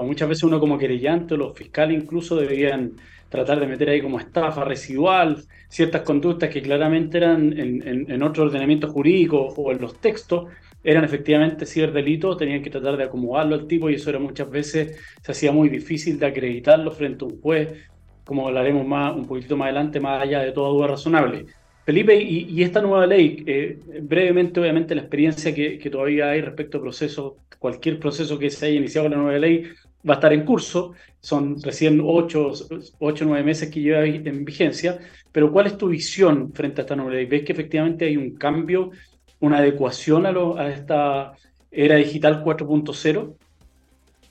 [0.04, 2.94] muchas veces uno como querellante, los fiscales incluso deberían
[3.30, 8.46] tratar de meter ahí como estafa residual ciertas conductas que claramente eran en, en, otro
[8.46, 10.48] ordenamiento jurídico o en los textos,
[10.84, 14.98] eran efectivamente ciberdelitos, tenían que tratar de acomodarlo al tipo y eso era muchas veces,
[15.22, 17.89] se hacía muy difícil de acreditarlo frente a un juez,
[18.26, 21.46] como hablaremos más, un poquito más adelante, más allá de toda duda razonable.
[21.86, 26.78] Felipe, y, esta nueva ley, eh, brevemente, obviamente, la experiencia que, que, todavía hay respecto
[26.78, 29.63] a procesos, cualquier proceso que se haya iniciado con la nueva ley
[30.07, 32.51] va a estar en curso, son recién ocho
[32.99, 34.99] o nueve meses que lleva en vigencia,
[35.31, 37.25] pero ¿cuál es tu visión frente a esta nueva ley?
[37.25, 38.91] ¿Ves que efectivamente hay un cambio,
[39.39, 41.33] una adecuación a, lo, esta
[41.71, 43.35] era digital 4.0?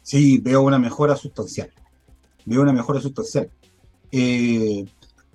[0.03, 1.71] Sí, veo una mejora sustancial.
[2.47, 3.51] Veo una mejora sustancial.
[4.11, 4.85] Eh,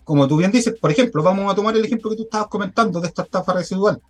[0.04, 3.00] como tú bien dices, por ejemplo, vamos a tomar el ejemplo que tú estabas comentando
[3.00, 4.02] de esta estafa residual.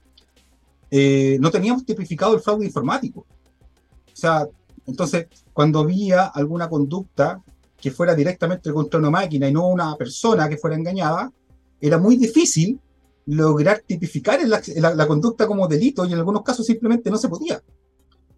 [0.90, 3.22] Eh, no teníamos tipificado el fraude informático.
[3.22, 4.48] O sea,
[4.86, 7.42] entonces, cuando había alguna conducta
[7.78, 11.32] que fuera directamente contra una máquina y no una persona que fuera engañada,
[11.80, 12.80] era muy difícil
[13.26, 17.62] lograr tipificar la, conducta como delito y en algunos casos simplemente no se podía.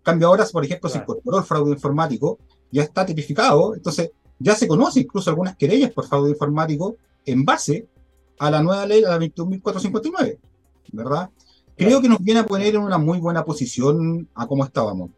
[0.04, 2.40] cambio ahora, por ejemplo, se incorporó el fraude informático,
[2.72, 7.88] ya está tipificado, entonces ya se conoce incluso algunas querellas por fraude informático en base
[8.38, 10.38] a la nueva ley, a la 21.459,
[10.92, 11.30] ¿verdad?
[11.76, 15.10] Creo que nos viene a poner en una muy buena posición a cómo estábamos.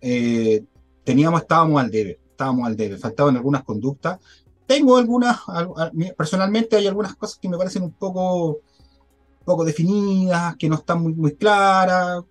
[0.00, 0.62] Eh,
[1.04, 4.18] teníamos, estábamos al debe, estábamos al debe, faltaban algunas conductas.
[4.66, 5.38] Tengo algunas,
[6.16, 8.60] personalmente hay algunas cosas que me parecen un poco,
[9.44, 12.22] poco definidas, que no están muy, muy claras.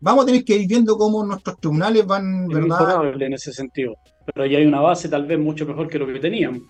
[0.00, 3.22] Vamos a tener que ir viendo cómo nuestros tribunales van, es ¿verdad?
[3.22, 6.20] en ese sentido, pero ya hay una base tal vez mucho mejor que lo que
[6.20, 6.62] teníamos.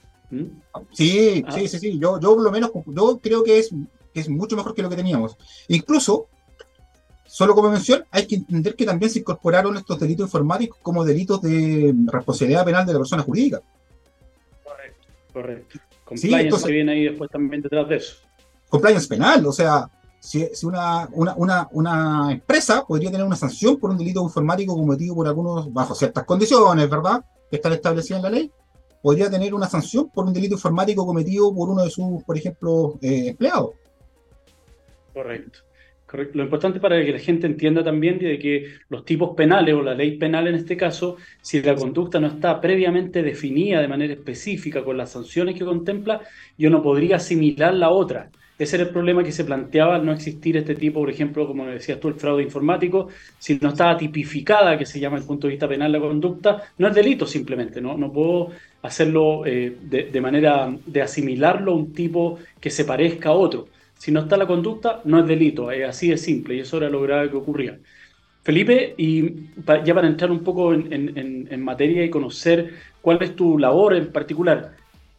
[0.92, 1.52] Sí, ah.
[1.52, 1.98] sí, sí, sí.
[1.98, 3.70] Yo, yo por lo menos yo creo que es,
[4.14, 5.36] que es mucho mejor que lo que teníamos.
[5.68, 6.28] Incluso
[7.30, 11.40] Solo como mención, hay que entender que también se incorporaron estos delitos informáticos como delitos
[11.40, 13.62] de responsabilidad penal de la persona jurídica.
[14.64, 15.78] Correcto, correcto.
[16.04, 18.16] Compliance que viene ahí después también detrás de eso.
[18.68, 19.88] Compliance penal, o sea,
[20.18, 25.28] si, una, una, una, empresa podría tener una sanción por un delito informático cometido por
[25.28, 27.24] algunos, bajo ciertas condiciones, ¿verdad?
[27.48, 28.50] Que están establecidas en la ley,
[29.00, 32.98] podría tener una sanción por un delito informático cometido por uno de sus, por ejemplo,
[33.00, 33.70] eh, empleados.
[35.14, 35.69] Correcto.
[36.12, 39.94] Lo importante para que la gente entienda también de que los tipos penales o la
[39.94, 44.82] ley penal en este caso, si la conducta no está previamente definida de manera específica
[44.82, 46.20] con las sanciones que contempla,
[46.58, 48.30] yo no podría asimilar la otra.
[48.58, 51.64] Ese era el problema que se planteaba al no existir este tipo, por ejemplo, como
[51.66, 55.46] decías tú, el fraude informático, si no estaba tipificada, que se llama desde el punto
[55.46, 58.50] de vista penal la conducta, no es delito simplemente, no, no puedo
[58.82, 63.68] hacerlo eh, de, de manera de asimilarlo a un tipo que se parezca a otro.
[64.00, 66.88] Si no está la conducta, no es delito, es así de simple, y eso era
[66.88, 67.78] lo grave que ocurría.
[68.42, 69.50] Felipe, y
[69.84, 74.74] ya para entrar un poco en, materia y conocer cuál es tu labor en particular,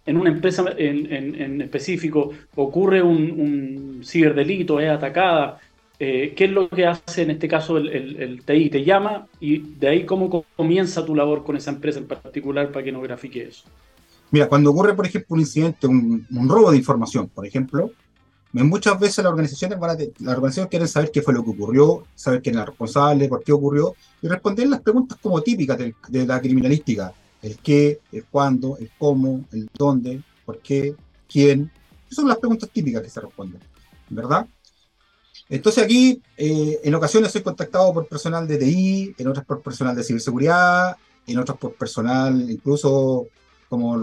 [0.08, 5.60] en una empresa en, específico ocurre un, ciberdelito, es atacada,
[6.00, 8.72] eh, ¿qué es lo que hace en este caso el, TI?
[8.72, 12.84] Te llama y de ahí cómo comienza tu labor con esa empresa en particular para
[12.84, 13.64] que nos grafique eso.
[14.32, 17.92] Mira, cuando ocurre, por ejemplo, un incidente, un robo de información, por ejemplo,
[18.54, 22.68] Muchas veces las organizaciones, quieren saber qué fue lo que ocurrió, saber quién es el
[22.68, 27.14] responsable, por qué ocurrió, y responder las preguntas como típicas de, la criminalística.
[27.42, 30.96] El qué, el cuándo, el cómo, el dónde, por qué,
[31.30, 31.72] quién.
[32.06, 33.62] Esas son las preguntas típicas que se responden,
[34.10, 34.46] ¿verdad?
[35.50, 39.96] Entonces aquí, eh, en ocasiones soy contactado por personal de TI, en otras por personal
[39.96, 43.28] de ciberseguridad, en otras por personal incluso
[43.70, 43.96] como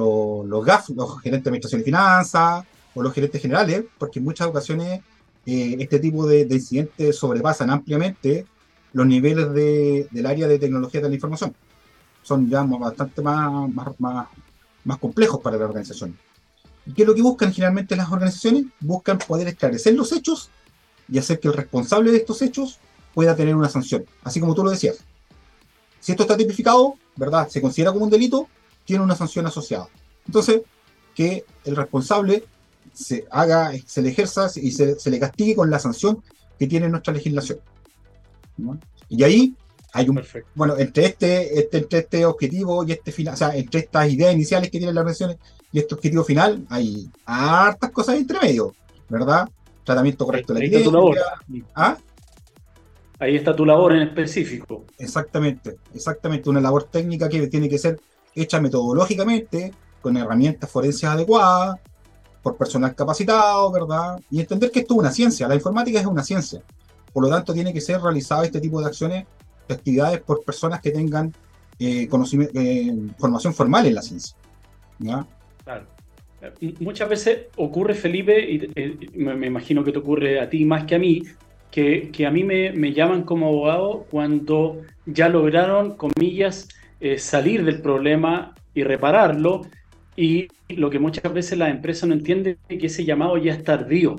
[0.44, 2.64] los GAF, los gerentes de administración y finanzas,
[2.98, 5.00] o los gerentes generales, porque en muchas ocasiones
[5.46, 8.44] eh, este tipo de, incidentes sobrepasan ampliamente
[8.92, 11.54] los niveles del área de tecnología de la información.
[12.22, 14.26] Son ya bastante más, más,
[14.84, 16.18] más, complejos para la organización.
[16.86, 18.64] ¿Y qué es lo que buscan generalmente las organizaciones?
[18.80, 20.50] Buscan poder esclarecer los hechos
[21.08, 22.80] y hacer que el responsable de estos hechos
[23.14, 25.04] pueda tener una sanción, así como tú lo decías.
[26.00, 27.48] Si esto está tipificado, ¿verdad?
[27.48, 28.48] Se considera como un delito,
[28.84, 29.88] tiene una sanción asociada.
[30.26, 30.62] Entonces,
[31.14, 32.44] que el responsable
[32.98, 36.20] se haga, se le ejerza y se, le castigue con la sanción
[36.58, 37.60] que tiene nuestra legislación.
[39.08, 39.54] Y ahí
[39.92, 40.20] hay un
[40.56, 44.34] bueno entre este, este, entre este objetivo y este final, o sea, entre estas ideas
[44.34, 45.38] iniciales que tienen las organizaciones
[45.70, 48.74] y este objetivo final, hay hartas cosas entre medio,
[49.08, 49.48] ¿verdad?
[49.84, 51.18] Tratamiento correcto de la ahí está tu labor.
[51.76, 51.96] ¿Ah?
[53.20, 54.84] Ahí está tu labor en específico.
[54.98, 58.00] Exactamente, exactamente, una labor técnica que tiene que ser
[58.34, 61.78] hecha metodológicamente, con herramientas forenses adecuadas,
[62.42, 64.20] por personal capacitado, ¿verdad?
[64.30, 66.62] Y entender que esto es una ciencia, la informática es una ciencia.
[67.12, 69.26] Por lo tanto, tiene que ser realizado este tipo de acciones,
[69.66, 71.32] de actividades por personas que tengan
[71.78, 74.36] eh, conocimiento, eh, formación formal en la ciencia.
[74.98, 75.86] Claro.
[76.80, 78.70] Muchas veces ocurre, Felipe, y
[79.14, 81.22] me, imagino que te ocurre a ti más que a mí,
[81.70, 86.68] que, a mí me, me, llaman como abogado cuando ya lograron, comillas,
[87.16, 89.62] salir del problema y repararlo,
[90.16, 93.64] y lo que muchas veces la empresa no entiende es que ese llamado ya es
[93.64, 94.16] tardío,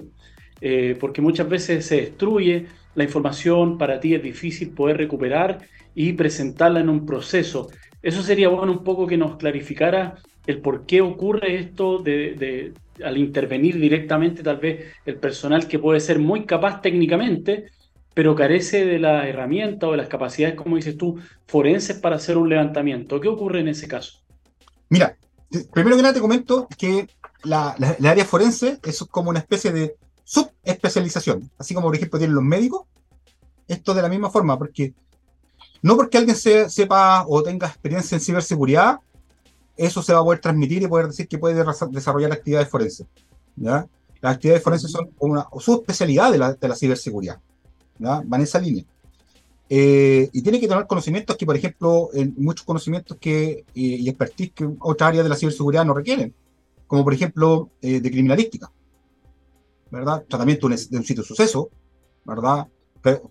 [0.99, 5.59] porque muchas veces se destruye, la información para ti es difícil poder recuperar
[5.95, 7.69] y presentarla en un proceso.
[8.01, 10.15] Eso sería bueno un poco que nos clarificara
[10.47, 12.73] el por qué ocurre esto de,
[13.03, 17.65] al intervenir directamente tal vez el personal que puede ser muy capaz técnicamente,
[18.13, 22.37] pero carece de la herramienta o de las capacidades, como dices tú, forenses para hacer
[22.37, 23.19] un levantamiento.
[23.21, 24.19] ¿Qué ocurre en ese caso?
[24.89, 25.15] Mira,
[25.71, 27.09] primero que nada te comento que
[27.43, 32.35] la, la área forense es como una especie de subespecialización, así como por ejemplo tienen
[32.35, 32.83] los médicos,
[33.67, 34.93] esto de la misma forma, porque
[35.81, 38.99] no porque alguien sepa o tenga experiencia en ciberseguridad,
[39.77, 43.07] eso se va a poder transmitir y poder decir que puede desarrollar actividades forenses.
[43.55, 43.87] ¿ya?
[44.19, 47.39] Las actividades forenses son una subespecialidad de la, de la ciberseguridad.
[47.97, 48.21] ¿ya?
[48.25, 48.83] Van en esa línea.
[49.71, 54.51] Eh, y tiene que tener conocimientos que, por ejemplo, en muchos conocimientos que, y expertise
[54.53, 56.33] que otras áreas de la ciberseguridad no requieren,
[56.87, 58.71] como por ejemplo eh, de criminalística.
[59.91, 60.25] ¿verdad?
[60.27, 61.69] Tratamiento de un sitio de suceso,
[62.25, 62.67] ¿verdad?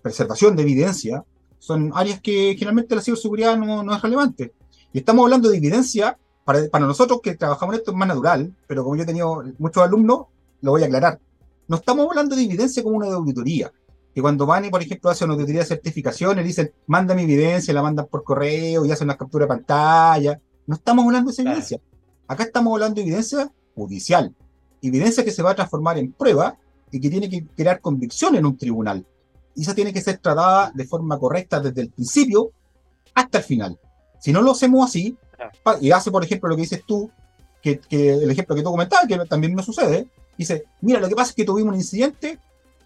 [0.01, 1.23] Preservación de evidencia,
[1.57, 4.53] son áreas que generalmente la ciberseguridad no, no es relevante.
[4.93, 8.53] Y estamos hablando de evidencia, para, para, nosotros que trabajamos en esto es más natural,
[8.65, 10.27] pero como yo he tenido muchos alumnos,
[10.61, 11.19] lo voy a aclarar.
[11.67, 13.71] No estamos hablando de evidencia como una de auditoría,
[14.13, 17.73] que cuando van y, por ejemplo, hacen una auditoría de certificaciones, dicen, manda mi evidencia,
[17.73, 20.39] la mandan por correo y hacen una captura de pantalla.
[20.65, 21.79] No estamos hablando de esa evidencia.
[22.27, 24.35] Acá estamos hablando de evidencia judicial,
[24.81, 26.57] evidencia que se va a transformar en prueba
[26.91, 29.05] y que tiene que crear convicción en un tribunal.
[29.55, 32.51] Y esa tiene que ser tratada de forma correcta desde el principio
[33.13, 33.79] hasta el final.
[34.19, 35.17] Si no lo hacemos así,
[35.81, 37.09] y hace, por ejemplo, lo que dices tú,
[37.61, 40.07] que, el ejemplo que tú comentabas, que también me sucede,
[40.37, 42.39] dice, mira, lo que pasa es que tuvimos un incidente,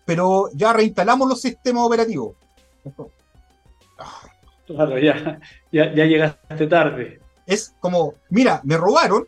[0.05, 2.35] pero ya reinstalamos los sistemas operativos.
[4.65, 5.39] Claro, ya,
[5.71, 7.19] ya, ya llegaste tarde.
[7.45, 9.25] Es como, mira, me robaron,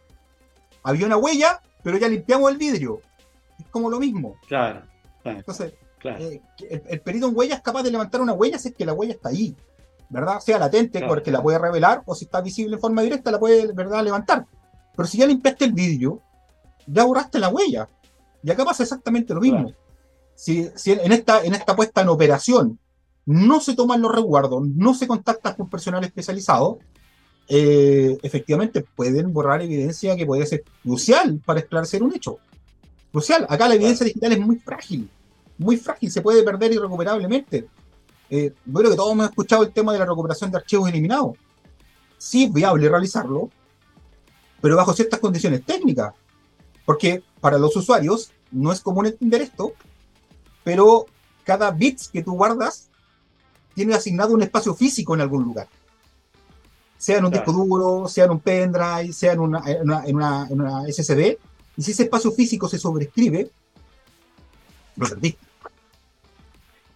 [0.83, 3.01] había una huella, pero ya limpiamos el vidrio.
[3.59, 4.37] Es como lo mismo.
[4.47, 4.83] Claro.
[5.23, 5.73] Entonces,
[6.03, 8.93] eh, el, perito en huella es capaz de levantar una huella si es que la
[8.93, 9.55] huella está ahí,
[10.09, 10.39] ¿verdad?
[10.39, 13.73] Sea latente, porque la puede revelar, o si está visible en forma directa, la puede,
[13.73, 14.45] ¿verdad?, levantar.
[14.95, 16.21] Pero si ya limpiaste el vidrio,
[16.85, 17.89] ya borraste la huella.
[18.43, 19.73] Y acá pasa exactamente lo mismo.
[20.35, 22.79] Si, si, en, esta, en esta puesta en operación
[23.25, 26.79] no se toman los resguardos, no se contacta con personal especializado,
[27.47, 32.39] eh, efectivamente pueden borrar evidencia que puede ser crucial para esclarecer un hecho.
[33.11, 33.45] Crucial.
[33.49, 35.09] Acá la evidencia digital es muy frágil,
[35.57, 37.67] muy frágil, se puede perder irrecuperablemente.
[38.29, 41.37] Eh, creo que todos hemos escuchado el tema de la recuperación de archivos eliminados.
[42.17, 43.49] Sí es viable realizarlo,
[44.61, 46.13] pero bajo ciertas condiciones técnicas.
[46.85, 49.73] Porque para los usuarios no es común entender esto,
[50.65, 51.05] pero
[51.45, 52.89] cada bit que tú guardas
[53.73, 55.69] tiene asignado un espacio físico en algún lugar
[56.97, 61.37] sea en un disco duro, sea en un pendrive, sea en una, en una, SSD,
[61.77, 63.49] y si ese espacio físico se sobrescribe,
[64.95, 65.45] lo perdiste.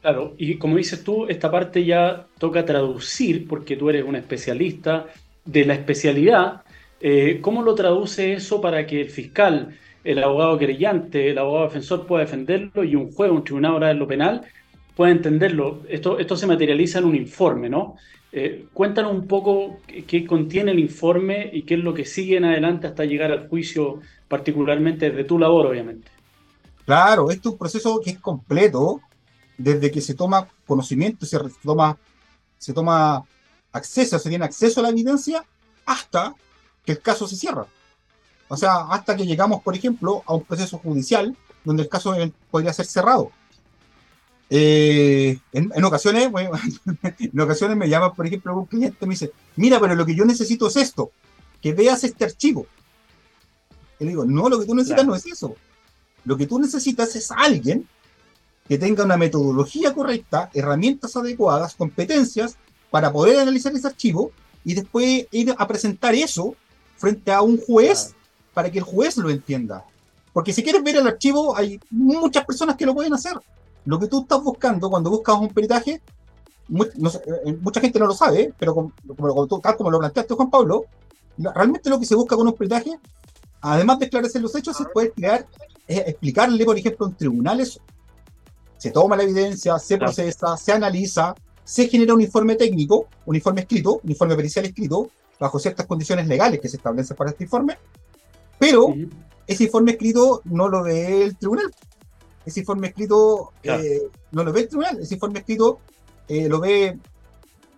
[0.02, 5.08] Claro, y como dices tú, esta parte ya toca traducir, porque tú eres un especialista
[5.46, 6.64] de la especialidad.
[7.02, 12.06] Eh, ¿Cómo lo traduce eso para que el fiscal, el abogado querellante, el abogado defensor
[12.06, 14.42] pueda defenderlo y un juez, un tribunal oral en lo penal
[14.96, 15.82] pueda entenderlo?
[15.88, 17.96] Esto, esto se materializa en un informe, ¿no?
[18.32, 22.46] Eh, cuéntanos un poco qué contiene el informe y qué es lo que sigue en
[22.46, 26.12] adelante hasta llegar al juicio, particularmente desde tu labor, obviamente.
[26.86, 29.02] Claro, esto es un proceso que es completo,
[29.58, 31.98] desde que se toma conocimiento, se toma,
[32.58, 33.24] se toma
[33.72, 35.44] acceso, se tiene acceso a la evidencia,
[35.86, 36.36] hasta
[36.86, 37.66] que el caso se cierra.
[38.50, 42.16] O sea, hasta que llegamos, por ejemplo, a un proceso judicial donde el caso
[42.50, 43.32] podría ser cerrado.
[44.50, 46.30] Eh, en, ocasiones,
[47.20, 50.16] en ocasiones me llama, por ejemplo, un cliente y me dice, mira, pero lo que
[50.16, 51.12] yo necesito es esto,
[51.62, 52.66] que veas este archivo.
[54.00, 55.56] Y le digo, no, lo que tú necesitas no es eso.
[56.26, 57.88] Lo que tú necesitas es alguien
[58.68, 62.58] que tenga una metodología correcta, herramientas adecuadas, competencias
[62.90, 64.32] para poder analizar ese archivo
[64.64, 66.56] y después ir a presentar eso
[66.98, 68.16] frente a un juez
[68.54, 69.86] para que el juez lo entienda.
[70.34, 73.34] Porque si quieres ver el archivo, hay muchas personas que lo pueden hacer.
[73.86, 78.54] Lo que tú estás buscando cuando buscas un peritaje, eh, mucha gente no lo sabe,
[78.58, 80.86] pero como, tal como lo planteaste, Juan Pablo,
[81.38, 83.00] realmente lo que se busca con un peritaje,
[83.62, 85.48] además de esclarecer los hechos, es poder crear,
[85.88, 87.80] explicarle, por ejemplo, en tribunales,
[88.78, 93.62] se toma la evidencia, se procesa, se analiza, se genera un informe técnico, un informe
[93.62, 97.78] escrito, un informe pericial escrito, bajo ciertas condiciones legales que se establecen para este informe,
[98.60, 98.94] pero
[99.48, 101.72] ese informe escrito no lo ve el tribunal.
[102.46, 104.02] Ese informe escrito eh,
[104.32, 105.80] no lo ve el tribunal, ese informe escrito
[106.28, 106.98] eh, lo ve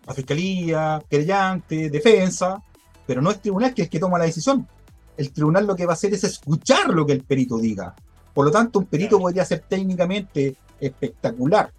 [0.06, 2.62] la fiscalía, querellante, defensa,
[3.06, 4.68] pero no es tribunal que es el que toma la decisión.
[5.16, 7.96] El tribunal lo que va a hacer es escuchar lo que el perito diga.
[8.34, 11.72] Por lo tanto, un perito podría ser técnicamente espectacular,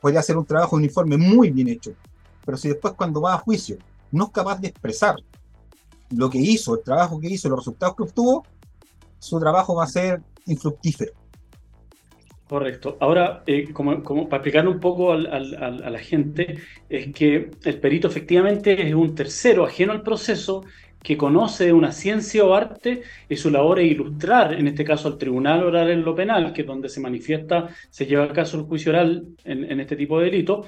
[0.00, 1.92] podría hacer un trabajo de informe muy bien hecho,
[2.44, 3.76] pero si después cuando va a juicio
[4.12, 5.16] no es capaz de expresar
[6.16, 8.44] lo que hizo, el trabajo que hizo, los resultados que obtuvo,
[9.18, 11.12] su trabajo va a ser infructífero.
[12.48, 12.96] Correcto.
[12.98, 16.58] Ahora, eh, como, para explicar un poco a la gente,
[16.88, 20.64] es que el perito efectivamente es un tercero ajeno al proceso
[21.02, 25.18] que conoce una ciencia o arte y su labor es ilustrar, en este caso al
[25.18, 28.64] tribunal oral en lo penal, que es donde se manifiesta, se lleva a caso el
[28.64, 30.66] juicio oral en, este tipo de delito,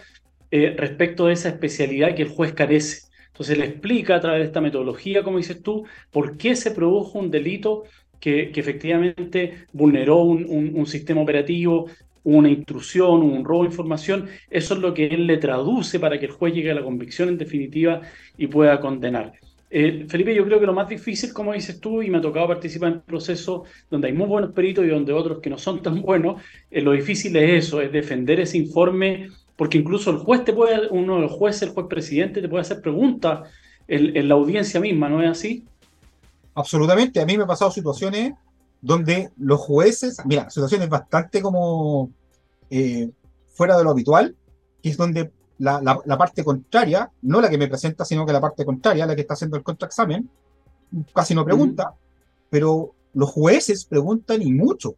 [0.51, 3.12] eh, respecto de esa especialidad que el juez carece.
[3.33, 7.19] Entonces le explica a través de esta metodología, como dices tú, por qué se produjo
[7.19, 7.85] un delito
[8.21, 11.87] que, efectivamente vulneró un, sistema operativo,
[12.25, 16.27] una intrusión, un robo de información, eso es lo que él le traduce para que
[16.27, 18.03] el juez llegue a la convicción en definitiva
[18.39, 19.33] y pueda condenar.
[19.71, 22.47] Eh, Felipe, yo creo que lo más difícil, como dices tú, y me ha tocado
[22.47, 26.03] participar en procesos donde hay muy buenos peritos y donde otros que no son tan
[26.03, 30.53] buenos, eh, lo difícil es eso, es defender ese informe, porque incluso el juez te
[30.53, 33.49] puede, uno de los jueces, el juez presidente, te puede hacer preguntas
[33.89, 35.67] en la audiencia misma, ¿no es así?
[36.55, 37.21] Absolutamente.
[37.21, 38.35] A mí me han pasado situaciones
[38.81, 42.11] donde los jueces, mira, situaciones bastante como
[42.69, 43.11] eh,
[43.53, 44.37] fuera de lo habitual,
[44.83, 45.81] que es donde la,
[46.19, 49.35] parte contraria, no la que me presenta, sino que la parte contraria, la que está
[49.35, 50.29] haciendo el contraexamen,
[51.15, 51.95] casi no pregunta,
[52.51, 54.97] pero los jueces preguntan y mucho,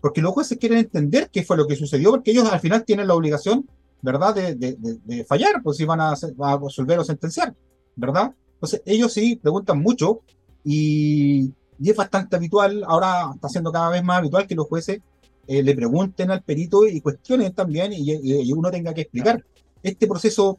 [0.00, 3.06] porque los jueces quieren entender qué fue lo que sucedió, porque ellos al final tienen
[3.06, 3.68] la obligación,
[4.02, 7.54] ¿verdad?, de, fallar, pues si van a, a resolver o sentenciar,
[7.96, 8.32] ¿verdad?
[8.54, 10.20] Entonces ellos sí preguntan mucho
[10.64, 15.00] y, es bastante habitual, ahora está siendo cada vez más habitual que los jueces
[15.46, 19.44] eh, le pregunten al perito y cuestionen también y, uno tenga que explicar.
[19.82, 20.58] Este proceso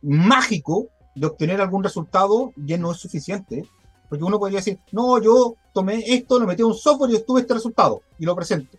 [0.00, 3.66] mágico de obtener algún resultado ya no es suficiente,
[4.10, 7.42] porque uno podría decir, no, yo tomé esto, lo metí en un software y obtuve
[7.42, 8.76] este resultado y lo presento.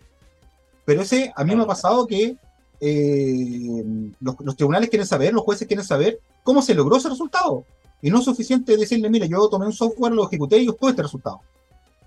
[0.84, 2.36] Pero ese, a mí me ha pasado que
[2.80, 3.84] eh,
[4.20, 7.64] los, los, tribunales quieren saber, los jueces quieren saber cómo se logró ese resultado.
[8.02, 11.02] Y no es suficiente decirle, mire, yo tomé un software, lo ejecuté y obtuve este
[11.02, 11.40] resultado.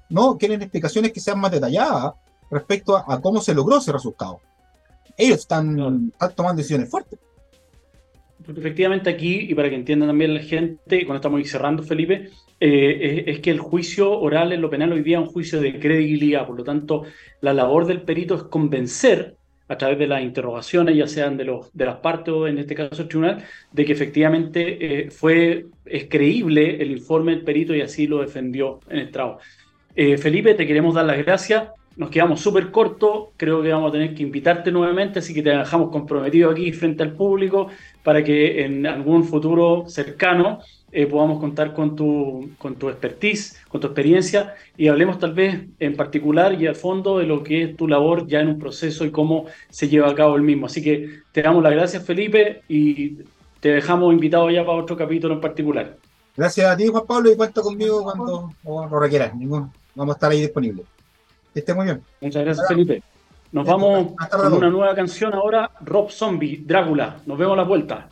[0.09, 2.13] No, quieren explicaciones que sean más detalladas
[2.51, 4.39] respecto a, cómo se logró ese resultado.
[5.17, 7.17] Ellos están, tomando decisiones fuertes.
[8.47, 12.29] Efectivamente aquí, y para que entienda también la gente, cuando estamos cerrando, Felipe,
[12.59, 15.79] eh, es, que el juicio oral en lo penal hoy día es un juicio de
[15.79, 17.03] credibilidad, por lo tanto,
[17.41, 19.35] la labor del perito es convencer
[19.67, 22.75] a través de las interrogaciones, ya sean de, los, de las partes o en este
[22.75, 27.81] caso el tribunal, de que efectivamente eh, fue, es creíble el informe del perito y
[27.81, 29.39] así lo defendió en estrado.
[29.95, 31.69] Eh, Felipe, te queremos dar las gracias.
[31.97, 35.49] Nos quedamos súper cortos, creo que vamos a tener que invitarte nuevamente, así que te
[35.49, 37.69] dejamos comprometido aquí frente al público
[38.05, 40.59] para que en algún futuro cercano
[40.91, 45.63] eh, podamos contar con tu, con tu expertise, con tu experiencia y hablemos tal vez
[45.79, 49.05] en particular y a fondo de lo que es tu labor ya en un proceso
[49.05, 50.67] y cómo se lleva a cabo el mismo.
[50.67, 53.17] Así que te damos las gracias, Felipe, y
[53.59, 55.97] te dejamos invitado ya para otro capítulo en particular.
[56.37, 59.31] Gracias a ti, Juan Pablo, y cuenta conmigo cuando lo requieras.
[59.33, 60.85] vamos a estar ahí disponibles.
[61.51, 62.03] Que esté muy bien.
[62.21, 63.01] Muchas gracias, Felipe.
[63.55, 67.21] Nos vamos con una nueva canción ahora, Rob Zombie, Drácula.
[67.25, 68.09] Nos vemos a la vuelta.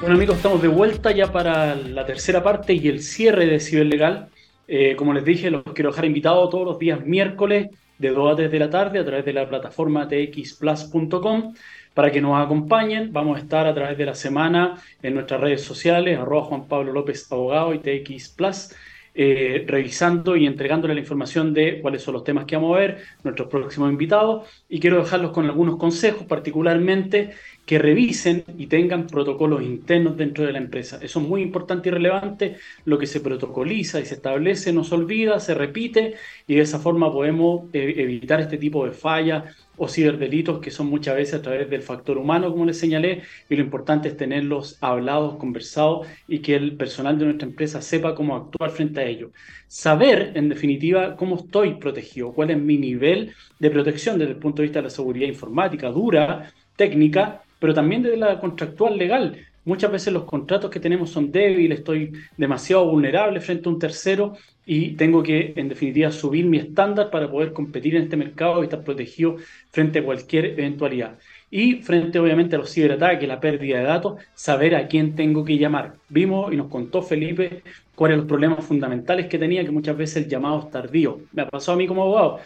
[0.00, 4.26] Bueno amigos, estamos de vuelta ya para la tercera parte y el cierre de Ciberlegal.
[4.66, 8.34] Eh, como les dije, los quiero dejar invitados todos los días miércoles de 2 a
[8.34, 11.54] 3 de la tarde a través de la plataforma txplus.com
[11.94, 13.12] para que nos acompañen.
[13.12, 16.92] Vamos a estar a través de la semana en nuestras redes sociales, arroba Juan Pablo
[16.92, 18.74] López Abogado y TX Plus.
[19.18, 22.98] Eh, revisando y entregándole la información de cuáles son los temas que vamos a ver,
[23.24, 27.30] nuestros próximos invitados, y quiero dejarlos con algunos consejos, particularmente
[27.64, 30.98] que revisen y tengan protocolos internos dentro de la empresa.
[31.00, 32.56] Eso es muy importante y relevante.
[32.84, 36.78] Lo que se protocoliza y se establece no se olvida, se repite y de esa
[36.78, 39.44] forma podemos eh, evitar este tipo de fallas
[39.76, 43.56] o ciberdelitos que son muchas veces a través del factor humano, como les señalé, y
[43.56, 48.36] lo importante es tenerlos hablados, conversados y que el personal de nuestra empresa sepa cómo
[48.36, 49.30] actuar frente a ello.
[49.66, 54.62] Saber, en definitiva, cómo estoy protegido, cuál es mi nivel de protección desde el punto
[54.62, 59.36] de vista de la seguridad informática dura, técnica, pero también desde la contractual legal.
[59.66, 64.36] Muchas veces los contratos que tenemos son débiles, estoy demasiado vulnerable frente a un tercero
[64.64, 68.64] y tengo que, en definitiva, subir mi estándar para poder competir en este mercado y
[68.66, 69.36] estar protegido
[69.72, 71.18] frente a cualquier eventualidad.
[71.50, 75.58] y frente obviamente a los ciberataques, la pérdida de datos, saber a quién tengo que
[75.58, 75.94] llamar.
[76.08, 77.62] Vimos y nos contó Felipe
[77.94, 81.26] cuáles eran los problemas fundamentales que tenía, que muchas veces el llamado es tardío.
[81.32, 82.40] Me ha pasado a mí como abogado.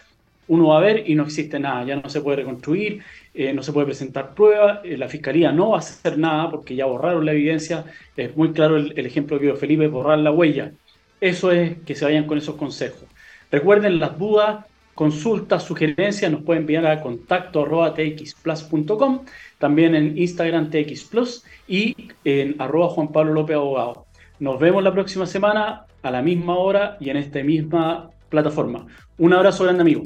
[0.48, 3.02] Uno va a ver y no existe nada, ya no se puede reconstruir,
[3.32, 6.74] eh, no se puede presentar pruebas, eh, la fiscalía no va a hacer nada porque
[6.74, 7.84] ya borraron la evidencia.
[8.16, 10.72] Es muy claro el, ejemplo que dio Felipe, borrar la huella.
[11.20, 13.04] Eso es que se vayan con esos consejos.
[13.50, 17.64] Recuerden las dudas, consultas, sugerencias, nos pueden enviar a contacto
[17.94, 19.24] txplus.com,
[19.58, 24.06] también en Instagram txplus y en arroba Juan López Abogado.
[24.40, 28.86] Nos vemos la próxima semana a la misma hora y en esta misma plataforma.
[29.18, 30.02] Un abrazo grande amigo.